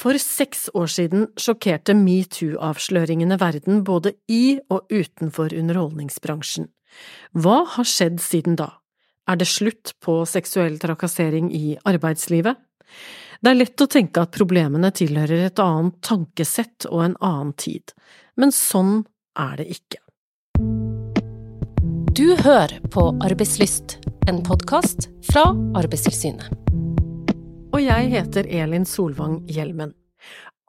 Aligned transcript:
For 0.00 0.16
seks 0.16 0.70
år 0.72 0.88
siden 0.88 1.26
sjokkerte 1.40 1.92
metoo-avsløringene 1.98 3.36
verden 3.40 3.82
både 3.84 4.14
i 4.32 4.56
og 4.72 4.88
utenfor 4.88 5.52
underholdningsbransjen. 5.52 6.70
Hva 7.36 7.58
har 7.74 7.88
skjedd 7.88 8.20
siden 8.24 8.56
da? 8.56 8.70
Er 9.28 9.36
det 9.38 9.50
slutt 9.50 9.92
på 10.00 10.22
seksuell 10.26 10.78
trakassering 10.80 11.50
i 11.54 11.76
arbeidslivet? 11.86 12.56
Det 13.40 13.52
er 13.52 13.58
lett 13.58 13.84
å 13.84 13.88
tenke 13.92 14.24
at 14.24 14.32
problemene 14.34 14.90
tilhører 14.92 15.46
et 15.46 15.60
annet 15.62 16.00
tankesett 16.04 16.88
og 16.88 17.04
en 17.04 17.18
annen 17.20 17.52
tid, 17.60 17.92
men 18.40 18.52
sånn 18.56 19.02
er 19.38 19.60
det 19.60 19.68
ikke. 19.76 20.00
Du 22.16 22.34
hører 22.40 22.80
på 22.92 23.06
Arbeidslyst, 23.24 24.00
en 24.28 24.42
podkast 24.44 25.08
fra 25.30 25.46
Arbeidstilsynet 25.78 26.69
og 27.70 27.78
jeg 27.82 28.10
heter 28.10 28.48
Elin 28.50 28.84
Solvang 28.88 29.40
Hjelmen. 29.50 29.92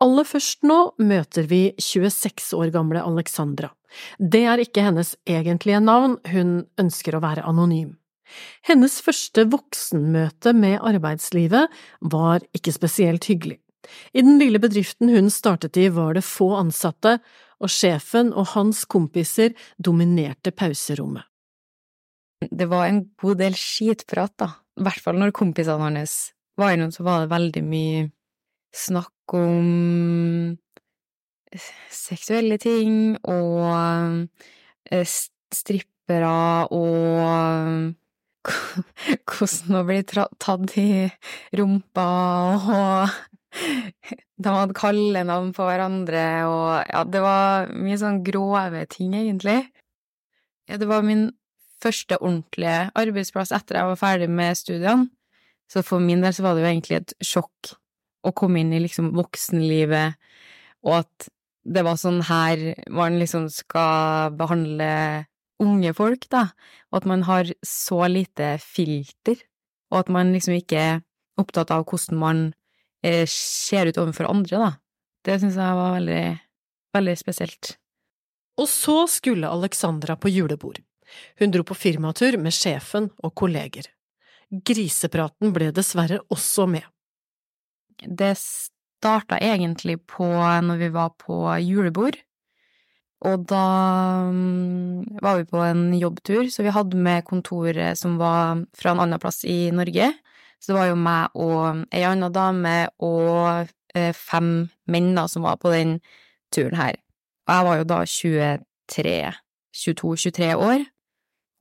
Aller 0.01 0.25
først 0.25 0.63
nå 0.65 0.77
møter 1.01 1.47
vi 1.49 1.73
26 1.81 2.53
år 2.57 2.71
gamle 2.73 3.01
Alexandra. 3.01 3.71
Det 4.17 4.43
er 4.47 4.61
ikke 4.61 4.83
hennes 4.85 5.15
egentlige 5.29 5.81
navn, 5.83 6.15
hun 6.31 6.63
ønsker 6.81 7.17
å 7.17 7.21
være 7.23 7.45
anonym. 7.47 7.97
Hennes 8.63 8.99
første 9.03 9.43
voksenmøte 9.51 10.53
med 10.55 10.79
arbeidslivet 10.79 11.73
var 12.13 12.45
ikke 12.55 12.73
spesielt 12.73 13.27
hyggelig. 13.27 13.59
I 14.13 14.23
den 14.23 14.37
lille 14.39 14.61
bedriften 14.61 15.11
hun 15.11 15.29
startet 15.33 15.77
i 15.81 15.89
var 15.91 16.15
det 16.15 16.23
få 16.25 16.53
ansatte, 16.59 17.17
og 17.61 17.69
sjefen 17.69 18.31
og 18.33 18.53
hans 18.55 18.85
kompiser 18.89 19.51
dominerte 19.77 20.53
pauserommet. 20.53 21.25
Det 22.41 22.65
var 22.71 22.87
en 22.87 23.03
god 23.21 23.41
del 23.41 23.57
skitprat, 23.57 24.33
da, 24.41 24.47
i 24.79 24.85
hvert 24.85 25.03
fall 25.03 25.19
når 25.21 25.33
kompisene 25.37 25.91
hans 25.91 26.31
var 26.61 26.75
innom, 26.75 26.91
så 26.93 27.05
var 27.07 27.23
det 27.23 27.33
veldig 27.33 27.63
mye 27.67 28.09
snakk 28.75 29.35
om 29.35 30.57
seksuelle 31.91 32.57
ting 32.61 33.17
og 33.27 34.27
eh, 34.91 35.07
strippere 35.51 36.35
og 36.71 37.91
hvordan 39.31 39.77
å 39.77 39.83
bli 39.87 39.99
tatt 40.07 40.77
i 40.79 40.87
rumpa 41.59 42.07
og 42.55 43.19
de 44.41 44.55
hadde 44.55 44.77
kallenavn 44.77 45.51
på 45.55 45.67
hverandre 45.67 46.25
og 46.47 46.69
ja, 46.87 47.03
det 47.03 47.21
var 47.23 47.71
mye 47.75 47.99
sånn 47.99 48.21
grove 48.25 48.85
ting, 48.89 49.13
egentlig. 49.17 49.59
Ja, 50.69 50.79
det 50.79 50.87
var 50.89 51.03
min 51.05 51.29
første 51.81 52.17
ordentlige 52.21 52.91
arbeidsplass 52.97 53.51
etter 53.55 53.79
jeg 53.79 53.91
var 53.91 53.99
ferdig 53.99 54.29
med 54.31 54.57
studiene. 54.57 55.09
Så 55.71 55.83
for 55.87 56.03
min 56.03 56.23
del 56.23 56.33
så 56.35 56.43
var 56.43 56.57
det 56.57 56.65
jo 56.65 56.71
egentlig 56.71 56.97
et 56.99 57.13
sjokk 57.23 57.75
å 58.27 58.33
komme 58.35 58.59
inn 58.61 58.73
i 58.75 58.81
liksom 58.83 59.13
voksenlivet, 59.15 60.17
og 60.85 60.97
at 60.99 61.29
det 61.61 61.83
var 61.85 61.99
sånn 61.99 62.19
her 62.25 62.63
man 62.91 63.19
liksom 63.21 63.47
skal 63.53 64.33
behandle 64.37 64.89
unge 65.61 65.93
folk, 65.95 66.25
da, 66.33 66.47
og 66.89 67.01
at 67.01 67.07
man 67.09 67.23
har 67.27 67.53
så 67.65 68.01
lite 68.09 68.55
filter, 68.63 69.37
og 69.93 70.03
at 70.03 70.11
man 70.13 70.33
liksom 70.33 70.57
ikke 70.57 70.81
er 70.81 71.01
opptatt 71.41 71.71
av 71.73 71.85
hvordan 71.87 72.19
man 72.19 72.43
eh, 73.05 73.23
ser 73.29 73.89
ut 73.89 73.99
overfor 74.01 74.29
andre, 74.29 74.57
da. 74.57 74.71
Det 75.21 75.37
syns 75.41 75.59
jeg 75.61 75.77
var 75.77 75.95
veldig, 75.99 76.23
veldig 76.97 77.17
spesielt. 77.19 77.75
Og 78.59 78.67
så 78.69 79.03
skulle 79.09 79.49
Alexandra 79.49 80.17
på 80.17 80.33
julebord. 80.33 80.81
Hun 81.39 81.53
dro 81.53 81.63
på 81.67 81.77
firmatur 81.77 82.39
med 82.41 82.55
sjefen 82.55 83.11
og 83.21 83.35
kolleger. 83.37 83.85
Grisepraten 84.51 85.53
ble 85.55 85.69
dessverre 85.71 86.19
også 86.33 86.67
med. 86.67 86.83
Det 88.01 88.33
starta 88.35 89.37
egentlig 89.39 90.01
på 90.09 90.27
når 90.27 90.81
vi 90.81 90.89
var 90.91 91.13
på 91.21 91.37
julebord, 91.63 92.17
og 93.21 93.43
da 93.49 93.65
mm, 94.33 95.19
var 95.21 95.37
vi 95.37 95.45
på 95.45 95.61
en 95.61 95.83
jobbtur, 95.93 96.49
så 96.49 96.65
vi 96.65 96.73
hadde 96.73 96.97
med 96.97 97.25
kontoret 97.27 97.99
som 97.99 98.17
var 98.17 98.63
fra 98.77 98.95
en 98.95 99.03
annen 99.03 99.21
plass 99.21 99.43
i 99.45 99.69
Norge. 99.75 100.09
Så 100.57 100.71
det 100.71 100.77
var 100.79 100.89
jo 100.89 100.97
meg 100.97 101.37
og 101.37 101.85
ei 101.93 102.01
anna 102.05 102.29
dame 102.33 102.75
og 103.01 103.69
eh, 103.97 104.11
fem 104.17 104.51
menn 104.89 105.13
da, 105.17 105.27
som 105.29 105.45
var 105.45 105.61
på 105.61 105.73
den 105.73 105.99
turen 106.53 106.77
her. 106.77 106.97
Og 107.45 107.53
jeg 107.53 107.67
var 107.67 107.77
jo 107.77 107.87
da 107.91 107.99
23, 108.09 109.15
22-23 109.83 110.51
år, 110.57 110.85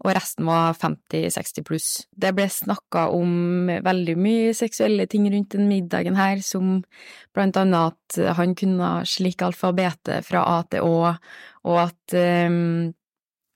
og 0.00 0.14
resten 0.16 0.46
var 0.48 0.76
50-60 0.80 1.64
pluss. 1.66 1.88
Det 2.10 2.32
ble 2.36 2.46
snakka 2.48 3.08
om 3.12 3.68
veldig 3.84 4.14
mye 4.16 4.54
seksuelle 4.56 5.04
ting 5.10 5.26
rundt 5.32 5.52
den 5.52 5.68
middagen 5.68 6.16
her, 6.16 6.40
som 6.44 6.78
blant 7.36 7.58
annet 7.60 7.92
at 8.16 8.38
han 8.38 8.54
kunne 8.56 8.94
slik 9.08 9.44
alfabetet 9.44 10.24
fra 10.26 10.46
A 10.56 10.62
til 10.72 10.88
Å, 10.88 11.12
og 11.68 11.82
at 11.82 12.16
um, 12.16 12.88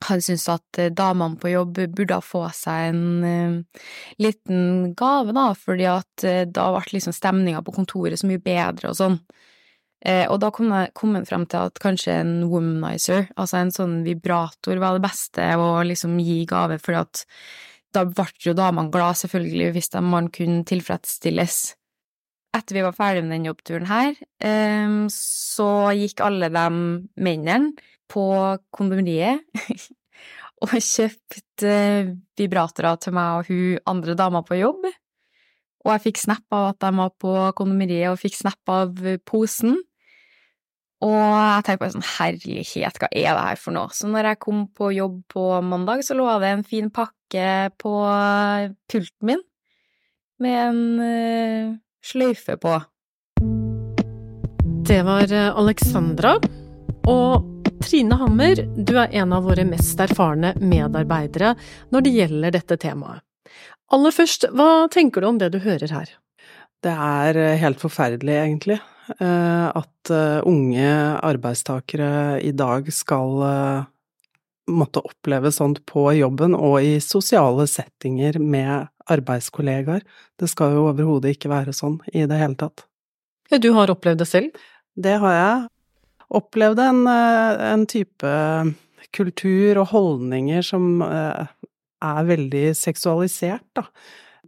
han 0.04 0.20
syntes 0.20 0.44
at 0.52 0.82
damene 0.92 1.40
på 1.40 1.54
jobb 1.54 1.80
burde 1.96 2.20
få 2.20 2.44
seg 2.52 2.90
en 2.90 3.24
uh, 3.24 3.86
liten 4.20 4.92
gave, 4.98 5.32
da, 5.32 5.46
fordi 5.56 5.88
at 5.88 6.28
uh, 6.28 6.42
da 6.44 6.68
ble 6.76 6.98
liksom 6.98 7.16
stemninga 7.16 7.64
på 7.64 7.72
kontoret 7.78 8.20
så 8.20 8.28
mye 8.28 8.44
bedre 8.44 8.92
og 8.92 9.00
sånn. 9.00 9.16
Eh, 10.04 10.26
og 10.28 10.36
da 10.42 10.50
kom 10.52 10.68
jeg, 10.68 10.90
kom 10.96 11.14
jeg 11.16 11.28
frem 11.30 11.46
til 11.48 11.70
at 11.70 11.80
kanskje 11.80 12.18
en 12.20 12.34
womanizer, 12.50 13.30
altså 13.40 13.62
en 13.62 13.72
sånn 13.72 13.94
vibrator, 14.04 14.76
var 14.82 14.98
det 14.98 15.06
beste 15.06 15.46
å 15.56 15.78
liksom 15.86 16.18
gi 16.20 16.42
gave, 16.48 16.76
for 16.82 17.00
da 17.94 18.04
ble 18.10 18.26
jo 18.44 18.52
damene 18.58 18.92
glad, 18.92 19.16
selvfølgelig, 19.22 19.70
hvis 19.72 19.88
de 19.94 20.02
man 20.04 20.28
kunne 20.34 20.66
tilfredsstilles. 20.68 21.62
Etter 22.54 22.76
vi 22.76 22.84
var 22.84 22.94
ferdig 22.94 23.24
med 23.24 23.38
den 23.38 23.48
jobbturen 23.48 23.88
her, 23.88 24.12
eh, 24.44 24.98
så 25.14 25.70
gikk 25.96 26.20
alle 26.26 26.52
de 26.52 26.66
mennene 27.24 27.72
på 28.12 28.26
kondomeriet 28.76 29.40
og 30.64 30.76
kjøpte 30.76 31.72
vibratorer 32.36 33.00
til 33.00 33.16
meg 33.16 33.40
og 33.40 33.48
hun 33.48 33.80
andre 33.94 34.18
dama 34.20 34.44
på 34.44 34.60
jobb. 34.60 34.84
Og 35.84 35.92
jeg 35.92 36.04
fikk 36.06 36.22
snap 36.22 36.56
av 36.56 36.70
at 36.74 36.80
de 36.84 36.92
var 36.96 37.10
på 37.20 37.32
kondomeriet, 37.56 38.12
og 38.12 38.20
fikk 38.20 38.38
snap 38.38 38.72
av 38.72 39.00
posen. 39.28 39.76
Og 41.02 41.16
jeg 41.18 41.64
tenkte 41.66 41.82
bare 41.82 41.94
sånn, 41.96 42.06
herlighet, 42.14 43.00
hva 43.00 43.08
er 43.10 43.34
det 43.34 43.46
her 43.48 43.58
for 43.60 43.76
noe? 43.76 43.90
Så 43.92 44.08
når 44.08 44.30
jeg 44.30 44.42
kom 44.44 44.62
på 44.72 44.92
jobb 44.94 45.18
på 45.34 45.48
mandag, 45.66 46.04
så 46.06 46.16
lå 46.16 46.28
det 46.40 46.52
en 46.54 46.64
fin 46.66 46.92
pakke 46.94 47.48
på 47.82 47.94
pulten 48.92 49.32
min 49.32 49.42
med 50.42 50.60
en 50.60 50.80
uh, 51.00 51.74
sløyfe 52.04 52.56
på. 52.60 52.78
Det 54.84 55.00
var 55.06 55.30
eh, 55.32 55.50
Alexandra. 55.56 56.34
Og 57.08 57.70
Trine 57.84 58.16
Hammer, 58.20 58.60
du 58.76 58.94
er 59.00 59.12
en 59.20 59.32
av 59.36 59.46
våre 59.48 59.64
mest 59.68 60.00
erfarne 60.00 60.54
medarbeidere 60.60 61.54
når 61.92 62.04
det 62.04 62.12
gjelder 62.18 62.54
dette 62.56 62.78
temaet. 62.80 63.24
Aller 63.92 64.12
først, 64.12 64.48
hva 64.56 64.86
tenker 64.92 65.20
du 65.22 65.28
om 65.28 65.38
det 65.40 65.50
du 65.54 65.60
hører 65.64 65.92
her? 65.92 66.12
Det 66.84 66.92
er 66.92 67.38
eh, 67.40 67.56
helt 67.60 67.80
forferdelig, 67.80 68.36
egentlig. 68.42 68.78
Eh, 69.08 69.66
at 69.76 70.10
eh, 70.10 70.40
unge 70.48 70.88
arbeidstakere 71.20 72.40
i 72.40 72.52
dag 72.56 72.88
skal 72.92 73.42
eh, 73.48 73.90
måtte 74.72 75.02
oppleve 75.04 75.52
sånt 75.52 75.82
på 75.88 76.06
jobben 76.16 76.56
og 76.56 76.78
i 76.80 76.96
sosiale 77.04 77.66
settinger 77.68 78.38
med 78.40 78.88
arbeidskollegaer. 79.12 80.04
Det 80.40 80.48
skal 80.48 80.76
jo 80.76 80.88
overhodet 80.88 81.34
ikke 81.36 81.52
være 81.52 81.76
sånn 81.76 81.98
i 82.14 82.24
det 82.28 82.40
hele 82.40 82.56
tatt. 82.60 82.86
Ja, 83.52 83.60
du 83.60 83.74
har 83.76 83.92
opplevd 83.92 84.22
det 84.24 84.30
selv? 84.30 84.56
Det 84.96 85.18
har 85.20 85.36
jeg. 85.36 85.68
Opplevd 86.34 86.80
en, 86.80 87.04
en 87.06 87.84
type 87.90 88.30
kultur 89.14 89.82
og 89.82 89.90
holdninger 89.92 90.64
som 90.64 91.02
er 91.04 92.30
veldig 92.30 92.70
seksualisert, 92.78 93.66
da. 93.76 93.84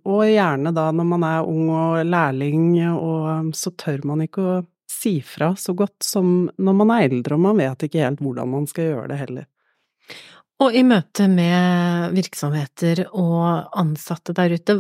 Og 0.07 0.23
gjerne 0.29 0.71
da 0.75 0.87
når 0.95 1.09
man 1.11 1.27
er 1.27 1.51
ung 1.51 1.69
og 1.75 2.01
lærling, 2.07 2.79
og 2.95 3.53
så 3.59 3.73
tør 3.79 4.05
man 4.07 4.23
ikke 4.27 4.45
å 4.45 4.57
si 4.91 5.19
fra 5.25 5.51
så 5.59 5.75
godt 5.77 6.07
som 6.07 6.47
når 6.57 6.79
man 6.79 6.93
er 6.95 7.09
eldre, 7.09 7.37
og 7.37 7.45
man 7.49 7.61
vet 7.61 7.87
ikke 7.87 8.05
helt 8.05 8.23
hvordan 8.23 8.53
man 8.55 8.69
skal 8.71 8.93
gjøre 8.93 9.09
det 9.13 9.21
heller. 9.25 9.49
Og 10.63 10.73
i 10.73 10.83
møte 10.89 11.27
med 11.29 12.15
virksomheter 12.17 13.03
og 13.11 13.75
ansatte 13.77 14.33
der 14.37 14.55
ute, 14.57 14.77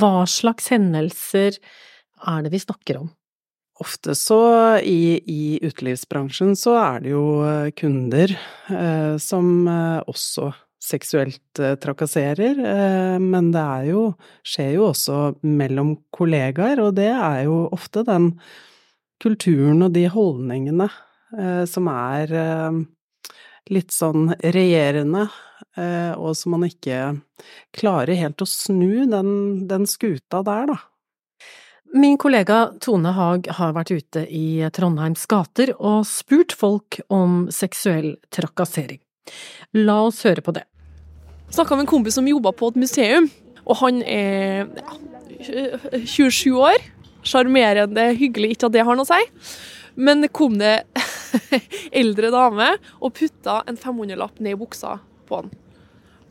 hva 0.00 0.22
slags 0.30 0.70
hendelser 0.72 1.58
er 2.22 2.46
det 2.46 2.52
vi 2.54 2.62
snakker 2.62 3.02
om? 3.02 3.10
Ofte 3.82 4.14
så 4.16 4.38
i, 4.78 5.18
i 5.18 5.58
utelivsbransjen 5.64 6.54
så 6.56 6.76
er 6.78 7.02
det 7.02 7.12
jo 7.12 7.24
kunder 7.76 8.32
eh, 8.32 9.16
som 9.20 9.66
eh, 9.68 9.98
også 10.06 10.52
seksuelt 10.82 11.58
eh, 11.58 11.76
trakasserer, 11.80 12.58
eh, 12.66 13.18
men 13.22 13.52
det 13.54 13.68
jo, 13.92 14.08
skjer 14.46 14.74
jo 14.76 14.88
også 14.90 15.20
mellom 15.46 15.94
kollegaer, 16.14 16.82
og 16.82 16.96
det 16.98 17.10
er 17.12 17.44
jo 17.46 17.64
ofte 17.74 18.04
den 18.08 18.32
kulturen 19.22 19.86
og 19.86 19.94
de 19.94 20.08
holdningene 20.10 20.88
eh, 21.38 21.62
som 21.70 21.90
er 21.92 22.34
litt 23.70 23.94
sånn 23.94 24.32
regjerende, 24.42 25.28
og 26.18 26.34
som 26.36 26.56
man 26.56 26.66
ikke 26.66 26.96
klarer 27.72 28.18
helt 28.18 28.42
å 28.42 28.48
snu 28.50 29.06
den, 29.08 29.30
den 29.70 29.86
skuta 29.88 30.42
der, 30.44 30.66
da. 30.68 30.76
Min 31.94 32.18
kollega 32.20 32.72
Tone 32.82 33.14
Haag 33.14 33.46
har 33.56 33.72
vært 33.78 33.94
ute 33.94 34.24
i 34.26 34.66
Trondheims 34.74 35.24
gater 35.30 35.72
og 35.78 36.02
spurt 36.10 36.52
folk 36.58 36.98
om 37.14 37.46
seksuell 37.54 38.16
trakassering. 38.34 39.00
La 39.78 40.02
oss 40.08 40.24
høre 40.26 40.44
på 40.44 40.56
det. 40.56 40.66
Snakka 41.52 41.76
med 41.76 41.84
en 41.84 41.90
kompis 41.90 42.14
som 42.16 42.28
jobba 42.28 42.48
på 42.56 42.70
et 42.72 42.78
museum, 42.80 43.26
og 43.68 43.76
han 43.82 43.98
er 44.08 44.70
ja, 44.72 44.94
27 46.08 46.54
år. 46.56 46.78
Sjarmerende, 47.28 48.06
hyggelig, 48.18 48.54
ikke 48.54 48.70
at 48.70 48.74
det 48.74 48.84
har 48.88 48.96
noe 48.96 49.04
å 49.04 49.10
si. 49.10 49.50
Men 50.00 50.24
kom 50.32 50.56
det 50.58 50.78
eldre 52.00 52.32
dame 52.32 52.70
og 52.98 53.12
putta 53.18 53.60
en 53.68 53.76
500-lapp 53.76 54.40
ned 54.40 54.56
i 54.56 54.58
buksa 54.62 54.96
på 55.28 55.42
han. 55.42 55.52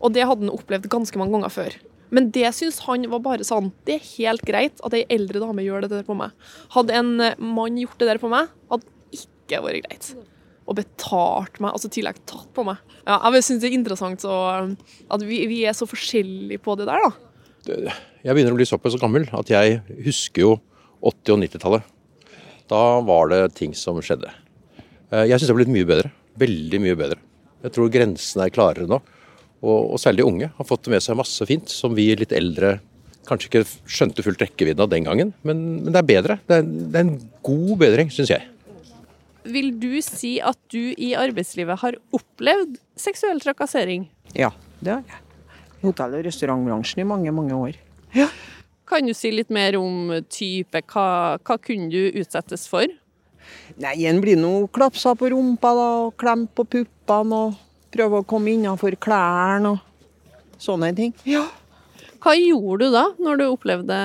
Og 0.01 0.17
det 0.17 0.25
hadde 0.25 0.47
han 0.47 0.55
opplevd 0.55 0.89
ganske 0.89 1.21
mange 1.21 1.37
ganger 1.37 1.53
før. 1.53 1.77
Men 2.11 2.33
det 2.33 2.49
syns 2.57 2.81
han 2.87 3.05
var 3.13 3.21
bare 3.23 3.45
sånn 3.47 3.69
Det 3.87 3.93
er 3.95 4.09
helt 4.17 4.41
greit 4.43 4.81
at 4.83 4.97
ei 4.97 5.05
eldre 5.13 5.39
dame 5.39 5.63
gjør 5.63 5.85
det 5.85 5.93
der 5.93 6.07
på 6.07 6.17
meg. 6.17 6.33
Hadde 6.73 6.97
en 6.97 7.13
mann 7.37 7.77
gjort 7.79 8.01
det 8.01 8.09
der 8.09 8.19
på 8.19 8.33
meg, 8.33 8.49
hadde 8.73 9.21
ikke 9.21 9.61
vært 9.63 9.85
greit. 9.85 10.13
Og 10.71 10.77
betalt 10.77 11.57
meg, 11.59 11.73
altså 11.75 11.91
tillegg 11.91 12.21
tatt 12.29 12.47
på 12.55 12.63
meg. 12.63 12.79
Ja, 13.03 13.17
jeg 13.35 13.43
syns 13.43 13.59
det 13.63 13.71
er 13.71 13.75
interessant 13.75 14.23
så, 14.23 14.35
at 15.11 15.25
vi, 15.27 15.41
vi, 15.51 15.63
er 15.67 15.75
så 15.75 15.87
forskjellige 15.89 16.61
på 16.63 16.77
det 16.79 16.87
der, 16.87 17.03
da. 17.03 17.95
Jeg 18.23 18.33
begynner 18.33 18.55
å 18.55 18.57
bli 18.57 18.69
såpass 18.69 18.95
gammel 19.01 19.27
at 19.35 19.51
jeg 19.51 19.81
husker 20.05 20.45
jo 20.45 20.53
80- 21.11 21.33
og 21.35 21.41
90-tallet. 21.43 21.89
Da 22.71 22.83
var 23.03 23.31
det 23.33 23.41
ting 23.57 23.73
som 23.75 23.99
skjedde. 23.99 24.31
Eh, 25.11 25.25
jeg 25.27 25.35
syns 25.35 25.49
det 25.49 25.53
har 25.53 25.59
blitt 25.59 25.73
mye 25.73 25.89
bedre. 25.89 26.13
Veldig 26.39 26.79
mye 26.85 26.97
bedre. 26.97 27.19
Jeg 27.65 27.75
tror 27.75 27.91
grensene 27.93 28.47
er 28.47 28.53
klarere 28.55 28.87
nå. 28.89 29.01
Og, 29.61 29.91
og 29.93 29.99
særlig 30.01 30.25
unge 30.25 30.49
har 30.55 30.67
fått 30.67 30.87
med 30.89 31.03
seg 31.03 31.19
masse 31.19 31.45
fint 31.49 31.69
som 31.69 31.93
vi 31.97 32.07
litt 32.17 32.33
eldre 32.33 32.79
kanskje 33.27 33.49
ikke 33.49 33.65
skjønte 33.89 34.23
fullt 34.25 34.41
rekkevidden 34.41 34.81
av 34.81 34.89
den 34.89 35.05
gangen. 35.05 35.33
Men, 35.45 35.61
men 35.83 35.91
det 35.91 35.99
er 35.99 36.07
bedre. 36.07 36.39
Det 36.47 36.57
er, 36.61 36.65
det 36.65 36.97
er 36.97 37.05
en 37.05 37.17
god 37.45 37.75
bedring, 37.83 38.09
syns 38.13 38.33
jeg. 38.33 38.47
Vil 39.43 39.71
du 39.81 40.01
si 40.05 40.35
at 40.43 40.57
du 40.73 40.93
i 40.97 41.13
arbeidslivet 41.17 41.81
har 41.81 41.97
opplevd 42.13 42.77
seksuell 42.99 43.41
trakassering? 43.41 44.07
Ja, 44.37 44.51
det 44.81 44.93
har 44.93 45.03
jeg. 45.07 45.21
Hotell- 45.81 46.19
og 46.19 46.25
restaurantbransjen 46.27 47.01
i 47.01 47.07
mange, 47.09 47.33
mange 47.33 47.57
år. 47.57 47.79
Ja. 48.13 48.27
Kan 48.85 49.07
du 49.07 49.15
si 49.17 49.31
litt 49.33 49.49
mer 49.49 49.77
om 49.79 50.11
type? 50.29 50.83
Hva, 50.91 51.39
hva 51.41 51.57
kunne 51.57 51.89
du 51.89 52.11
utsettes 52.21 52.67
for? 52.69 52.85
Nei, 53.81 53.95
en 54.05 54.21
blir 54.21 54.37
nå 54.37 54.67
klapsa 54.75 55.15
på 55.17 55.31
rumpa 55.33 55.73
da, 55.73 55.89
og 56.05 56.15
klemt 56.21 56.53
på 56.55 56.67
puppene 56.77 57.43
og 57.47 57.59
Prøve 57.91 58.21
å 58.21 58.23
komme 58.23 58.53
innafor 58.53 58.95
klærne 59.03 59.73
og 59.73 60.61
sånne 60.61 60.93
ting. 60.95 61.11
Ja. 61.27 61.43
Hva 62.21 62.35
gjorde 62.37 62.85
du 62.85 62.93
da, 62.93 63.07
når 63.17 63.39
du 63.39 63.43
opplevde 63.47 63.97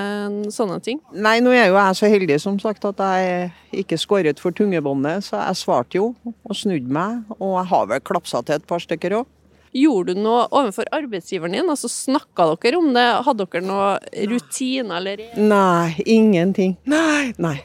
sånne 0.54 0.78
ting? 0.80 1.02
Nei, 1.12 1.36
nå 1.44 1.52
er 1.52 1.68
jo 1.68 1.76
jeg 1.76 1.96
så 1.98 2.08
heldig 2.08 2.38
som 2.40 2.56
sagt 2.62 2.86
at 2.88 3.02
jeg 3.04 3.50
ikke 3.84 3.98
skåret 4.00 4.40
for 4.40 4.56
tungebåndet, 4.56 5.26
så 5.26 5.42
jeg 5.42 5.60
svarte 5.60 5.98
jo 5.98 6.06
og 6.24 6.56
snudde 6.56 6.88
meg. 6.96 7.26
Og 7.36 7.58
jeg 7.58 7.68
har 7.74 7.90
vel 7.92 8.04
klapsa 8.08 8.40
til 8.40 8.56
et 8.56 8.68
par 8.68 8.80
stykker 8.80 9.18
òg. 9.20 9.28
Gjorde 9.76 10.14
du 10.16 10.22
noe 10.24 10.46
overfor 10.48 10.88
arbeidsgiveren 10.96 11.58
din? 11.58 11.68
Altså 11.68 11.90
Snakka 11.92 12.48
dere 12.62 12.80
om 12.80 12.88
det? 12.96 13.04
Hadde 13.26 13.44
dere 13.44 13.66
noe 13.66 13.88
rutiner 14.30 14.96
eller 15.02 15.24
Nei, 15.36 15.92
ingenting. 16.08 16.78
Nei, 16.88 17.34
nei. 17.36 17.58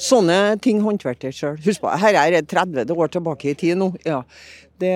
Sånne 0.00 0.58
ting 0.64 0.80
håndterte 0.84 1.28
jeg 1.28 1.36
sjøl. 1.36 1.56
Husk 1.64 1.82
på, 1.84 1.92
her 2.02 2.16
er 2.20 2.36
30 2.44 2.92
år 2.92 3.12
tilbake 3.16 3.52
i 3.52 3.56
tid 3.56 3.80
nå. 3.80 3.94
Ja. 4.04 4.20
Det, 4.80 4.92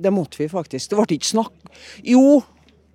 det, 0.00 0.12
måtte 0.12 0.40
vi 0.40 0.48
faktisk. 0.48 0.88
Det 0.88 0.96
ble 0.96 1.18
ikke 1.18 1.32
snakk... 1.32 1.72
Jo, 2.04 2.40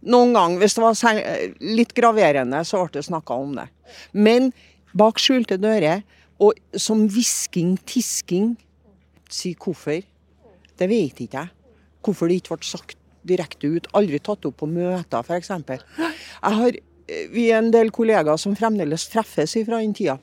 noen 0.03 0.33
ganger, 0.35 0.59
hvis 0.61 0.75
det 0.77 0.83
var 0.83 1.21
litt 1.63 1.93
graverende, 1.97 2.63
så 2.67 2.83
ble 2.83 2.99
det 2.99 3.05
snakka 3.07 3.37
om 3.39 3.55
det. 3.57 3.67
Men 4.11 4.51
bak 4.97 5.21
skjulte 5.21 5.59
dører, 5.61 6.03
og 6.43 6.57
som 6.79 7.05
hvisking, 7.11 7.77
tisking 7.87 8.55
Si 9.33 9.55
hvorfor. 9.57 10.03
Det 10.77 10.85
vet 10.85 11.17
ikke 11.23 11.39
jeg. 11.39 11.49
Hvorfor 12.05 12.29
det 12.29 12.35
ikke 12.37 12.57
ble 12.59 12.67
sagt 12.67 12.99
direkte 13.25 13.71
ut. 13.71 13.87
Aldri 13.97 14.19
tatt 14.21 14.45
opp 14.45 14.59
på 14.59 14.67
møter, 14.69 15.23
f.eks. 15.25 15.49
Jeg 15.49 16.57
har 16.59 16.77
vi 17.33 17.49
er 17.51 17.59
en 17.59 17.71
del 17.73 17.89
kollegaer 17.93 18.39
som 18.39 18.55
fremdeles 18.55 19.07
treffes 19.11 19.57
fra 19.67 19.81
den 19.81 19.95
tida. 19.95 20.19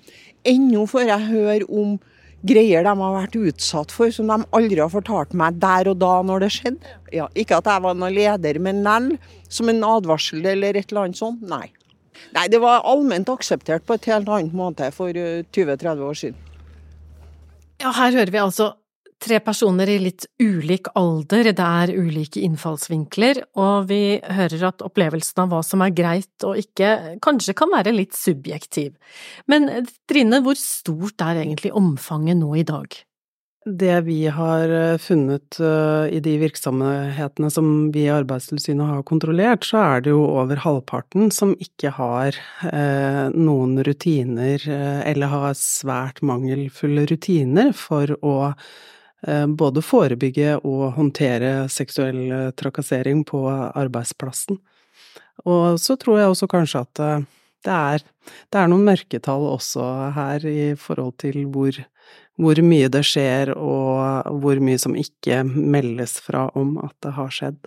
Ennå 0.47 0.87
får 0.89 1.11
jeg 1.11 1.29
høre 1.29 1.67
om 1.69 1.99
greier 2.47 2.87
de 2.87 2.93
har 3.03 3.17
vært 3.17 3.37
utsatt 3.37 3.93
for, 3.93 4.13
som 4.15 4.31
de 4.31 4.39
aldri 4.57 4.81
har 4.81 4.93
fortalt 4.93 5.35
meg 5.37 5.59
der 5.61 5.91
og 5.93 6.01
da 6.01 6.13
når 6.27 6.47
det 6.47 6.53
skjedde. 6.57 6.95
Ja, 7.15 7.29
ikke 7.35 7.61
at 7.61 7.69
jeg 7.69 7.85
var 7.85 7.99
noen 7.99 8.17
leder, 8.17 8.61
men 8.63 8.83
nell, 8.87 9.13
som 9.53 9.71
en 9.73 9.85
advarsel 9.85 10.47
eller 10.55 10.79
et 10.79 10.91
eller 10.91 11.09
annet 11.09 11.21
sånt. 11.21 11.43
Nei. 11.45 11.69
Nei, 12.37 12.47
det 12.53 12.61
var 12.63 12.85
allment 12.89 13.31
akseptert 13.33 13.87
på 13.87 13.97
et 13.97 14.09
helt 14.11 14.29
annet 14.29 14.55
måte 14.57 14.91
for 14.95 15.13
20-30 15.13 15.87
eh, 15.89 16.05
år 16.07 16.21
siden. 16.21 16.47
Ja, 17.81 17.93
her 17.97 18.13
hører 18.13 18.33
vi 18.33 18.43
altså 18.43 18.75
tre 19.21 19.41
personer 19.45 19.91
i 19.91 19.99
litt 20.01 20.27
ulik 20.41 20.91
alder, 20.99 21.51
det 21.53 21.67
er 21.67 21.93
ulike 21.97 22.43
innfallsvinkler, 22.45 23.43
og 23.61 23.91
vi 23.91 24.19
hører 24.25 24.71
at 24.71 24.85
opplevelsen 24.87 25.45
av 25.45 25.53
hva 25.53 25.61
som 25.67 25.85
er 25.85 25.95
greit 25.97 26.47
og 26.47 26.59
ikke, 26.61 27.19
kanskje 27.25 27.57
kan 27.59 27.73
være 27.73 27.95
litt 27.97 28.17
subjektiv. 28.17 28.95
Men 29.51 29.69
Trine, 30.11 30.41
hvor 30.45 30.59
stort 30.59 31.23
er 31.25 31.45
egentlig 31.45 31.75
omfanget 31.77 32.41
nå 32.41 32.55
i 32.59 32.67
dag? 32.67 33.01
Det 33.61 33.99
vi 34.07 34.23
har 34.33 34.71
eh, 34.73 34.97
funnet 34.97 35.59
uh, 35.61 36.09
i 36.09 36.17
de 36.25 36.39
virksomhetene 36.41 37.51
som 37.53 37.91
vi 37.93 38.07
i 38.07 38.13
Arbeidstilsynet 38.15 38.89
har 38.89 39.03
kontrollert, 39.07 39.67
så 39.69 39.83
er 39.83 40.07
det 40.07 40.15
jo 40.15 40.23
over 40.25 40.63
halvparten 40.65 41.29
som 41.35 41.53
ikke 41.61 41.93
har 41.99 42.39
uh, 42.65 43.29
noen 43.37 43.77
rutiner, 43.85 44.65
eller 45.05 45.35
har 45.35 45.61
svært 45.61 46.25
mangelfulle 46.25 47.05
rutiner 47.13 47.77
for 47.77 48.17
å 48.25 48.39
Eh, 48.57 49.00
både 49.49 49.83
forebygge 49.85 50.57
og 50.65 50.95
håndtere 50.97 51.69
seksuell 51.73 52.23
eh, 52.33 52.51
trakassering 52.57 53.25
på 53.29 53.45
arbeidsplassen. 53.51 54.61
Og 55.49 55.81
så 55.81 55.97
tror 56.01 56.21
jeg 56.21 56.33
også 56.33 56.49
kanskje 56.51 56.85
at 56.85 57.03
eh, 57.05 57.27
det 57.67 57.77
er, 57.77 58.05
det 58.49 58.61
er 58.61 58.71
noen 58.73 58.87
mørketall 58.89 59.45
også 59.51 59.87
her 60.17 60.47
i 60.49 60.71
forhold 60.81 61.19
til 61.21 61.43
hvor, 61.53 61.77
hvor 62.41 62.61
mye 62.65 62.89
det 62.93 63.03
skjer 63.05 63.53
og 63.53 64.41
hvor 64.41 64.63
mye 64.65 64.81
som 64.81 64.97
ikke 64.97 65.43
meldes 65.45 66.17
fra 66.25 66.49
om 66.57 66.79
at 66.81 66.97
det 67.05 67.13
har 67.19 67.35
skjedd. 67.37 67.61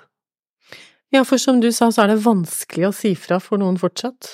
Ja, 1.13 1.21
for 1.21 1.37
som 1.37 1.59
du 1.61 1.69
sa, 1.69 1.91
så 1.93 2.07
er 2.07 2.15
det 2.15 2.23
vanskelig 2.25 2.87
å 2.89 2.95
si 2.95 3.13
fra 3.13 3.37
for 3.37 3.61
noen 3.61 3.77
fortsatt? 3.77 4.31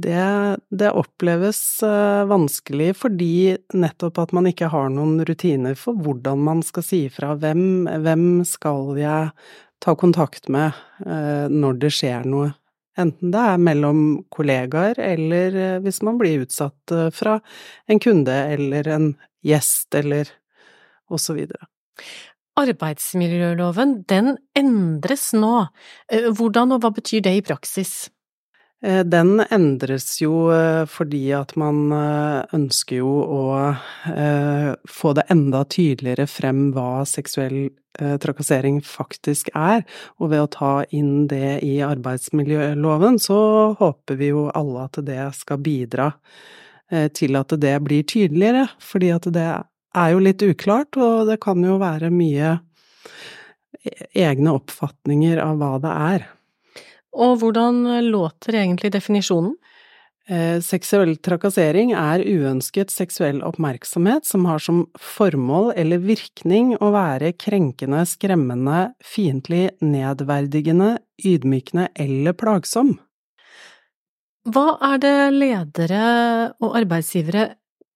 Det, 0.00 0.56
det, 0.70 0.90
oppleves 0.96 1.58
uh, 1.82 2.24
vanskelig 2.30 2.92
fordi 3.00 3.56
nettopp 3.76 4.20
at 4.22 4.32
man 4.36 4.48
ikke 4.48 4.70
har 4.72 4.88
noen 4.92 5.18
rutiner 5.26 5.76
for 5.78 5.98
hvordan 5.98 6.40
man 6.46 6.62
skal 6.64 6.84
si 6.86 7.02
ifra. 7.08 7.34
Hvem, 7.40 7.88
hvem 8.04 8.24
skal 8.48 8.94
jeg 9.00 9.32
ta 9.82 9.94
kontakt 9.98 10.48
med 10.52 10.76
uh, 11.04 11.50
når 11.50 11.80
det 11.84 11.92
skjer 11.98 12.28
noe? 12.28 12.52
Enten 13.00 13.32
det 13.32 13.42
er 13.52 13.60
mellom 13.62 14.00
kollegaer, 14.32 14.98
eller 15.00 15.58
uh, 15.58 15.80
hvis 15.84 16.00
man 16.06 16.20
blir 16.20 16.46
utsatt 16.46 16.96
fra 17.16 17.38
en 17.90 18.00
kunde 18.02 18.36
eller 18.54 18.88
en 18.94 19.10
gjest, 19.46 19.88
eller 19.96 20.30
videre. 21.10 21.66
Arbeidsmiljøloven, 22.60 24.04
den 24.06 24.36
endres 24.54 25.30
nå. 25.34 25.66
Hvordan 26.38 26.76
og 26.76 26.84
hva 26.84 26.92
betyr 26.94 27.24
det 27.26 27.32
i 27.38 27.44
praksis? 27.44 28.10
Eh, 28.82 29.04
den 29.04 29.42
endres 29.50 30.14
jo 30.22 30.48
eh, 30.54 30.86
fordi 30.88 31.26
at 31.36 31.52
man 31.60 31.90
eh, 31.92 32.54
ønsker 32.56 33.02
jo 33.02 33.10
å 33.20 33.42
få 34.88 35.12
det 35.18 35.26
enda 35.32 35.60
tydeligere 35.68 36.24
frem 36.30 36.70
hva 36.74 37.04
seksuell 37.08 37.68
trakassering 38.22 38.78
faktisk 38.86 39.50
er, 39.58 39.82
og 40.22 40.30
ved 40.30 40.40
å 40.44 40.50
ta 40.54 40.70
inn 40.94 41.26
det 41.28 41.58
i 41.66 41.74
arbeidsmiljøloven, 41.84 43.18
så 43.20 43.36
håper 43.76 44.16
vi 44.16 44.30
jo 44.30 44.44
alle 44.56 44.86
at 44.86 45.00
det 45.04 45.18
skal 45.36 45.60
bidra 45.60 46.06
til 47.18 47.36
at 47.36 47.52
det 47.60 47.74
blir 47.84 48.06
tydeligere, 48.08 48.68
fordi 48.80 49.10
at 49.12 49.26
det 49.34 49.48
er 49.50 50.14
jo 50.14 50.22
litt 50.22 50.46
uklart, 50.46 50.96
og 50.96 51.28
det 51.28 51.40
kan 51.42 51.60
jo 51.66 51.80
være 51.82 52.12
mye 52.14 52.54
egne 54.14 54.54
oppfatninger 54.54 55.42
av 55.42 55.58
hva 55.60 55.74
det 55.82 55.96
er. 56.14 56.28
Og 57.16 57.40
hvordan 57.40 57.82
låter 58.06 58.60
egentlig 58.60 58.92
definisjonen? 58.94 59.54
Eh, 60.30 60.60
seksuell 60.62 61.16
trakassering 61.18 61.90
er 61.96 62.22
uønsket 62.22 62.92
seksuell 62.94 63.40
oppmerksomhet 63.42 64.28
som 64.28 64.44
har 64.46 64.62
som 64.62 64.84
formål 64.94 65.72
eller 65.80 65.98
virkning 66.04 66.76
å 66.78 66.92
være 66.94 67.32
krenkende, 67.34 68.04
skremmende, 68.06 68.92
fiendtlig, 69.02 69.72
nedverdigende, 69.82 70.98
ydmykende 71.26 71.88
eller 71.98 72.36
plagsom. 72.38 72.94
Hva 74.46 74.76
er 74.92 75.02
det 75.02 75.16
ledere 75.34 76.04
og 76.62 76.78
arbeidsgivere 76.78 77.48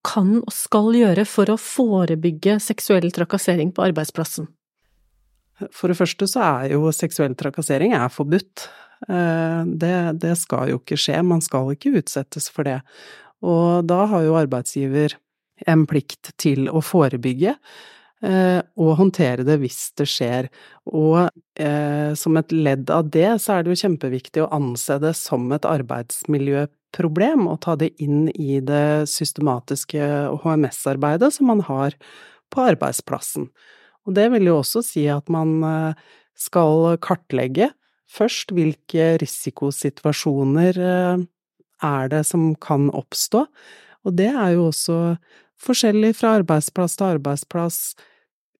kan 0.05 0.41
og 0.43 0.53
skal 0.53 0.91
gjøre 0.97 1.25
for 1.29 1.55
å 1.55 1.61
forebygge 1.61 2.59
seksuell 2.61 3.13
trakassering 3.15 3.71
på 3.73 3.87
arbeidsplassen? 3.87 4.51
For 5.71 5.87
det 5.87 5.97
første 6.01 6.27
så 6.29 6.43
er 6.43 6.75
jo 6.75 6.91
seksuell 6.93 7.37
trakassering 7.39 7.95
er 7.95 8.11
forbudt. 8.13 8.67
Eh, 9.09 9.65
det, 9.67 9.97
det, 10.23 10.37
skal 10.41 10.73
jo 10.73 10.81
ikke 10.81 10.99
skje, 11.01 11.21
man 11.27 11.43
skal 11.45 11.73
ikke 11.75 11.97
utsettes 12.01 12.49
for 12.53 12.67
det. 12.69 12.81
Og 13.45 13.85
da 13.89 14.05
har 14.11 14.25
jo 14.25 14.39
arbeidsgiver 14.41 15.19
en 15.71 15.85
plikt 15.89 16.33
til 16.41 16.67
å 16.73 16.81
forebygge 16.83 17.53
eh, 18.25 18.61
og 18.81 18.97
håndtere 19.01 19.45
det 19.47 19.59
hvis 19.63 19.83
det 19.99 20.09
skjer. 20.11 20.49
Og 20.89 21.29
eh, 21.61 22.15
som 22.19 22.41
et 22.41 22.55
ledd 22.55 22.93
av 22.95 23.11
det, 23.13 23.29
så 23.45 23.59
er 23.59 23.65
det 23.65 23.75
jo 23.75 23.83
kjempeviktig 23.85 24.45
å 24.45 24.51
anse 24.57 24.99
det 25.03 25.15
som 25.19 25.47
et 25.55 25.69
arbeidsmiljøproblem, 25.69 27.47
og 27.51 27.61
ta 27.67 27.77
det 27.81 27.93
inn 28.03 28.29
i 28.33 28.59
det 28.65 29.11
systematiske 29.13 30.11
HMS-arbeidet 30.43 31.35
som 31.37 31.53
man 31.53 31.65
har 31.69 31.97
på 32.55 32.69
arbeidsplassen. 32.73 33.51
Og 34.05 34.17
det 34.17 34.29
vil 34.35 34.51
jo 34.51 34.59
også 34.61 34.83
si 34.85 35.07
at 35.09 35.31
man 35.33 35.57
skal 36.37 36.99
kartlegge 37.01 37.71
først 38.15 38.55
hvilke 38.55 39.15
risikosituasjoner 39.23 40.79
eh, 40.79 41.25
er 41.85 42.11
det 42.13 42.23
som 42.29 42.53
kan 42.63 42.89
oppstå, 42.95 43.45
og 44.05 44.19
det 44.19 44.31
er 44.31 44.55
jo 44.55 44.69
også 44.71 44.99
forskjellig 45.65 46.13
fra 46.19 46.37
arbeidsplass 46.41 46.99
til 46.99 47.17
arbeidsplass, 47.17 47.79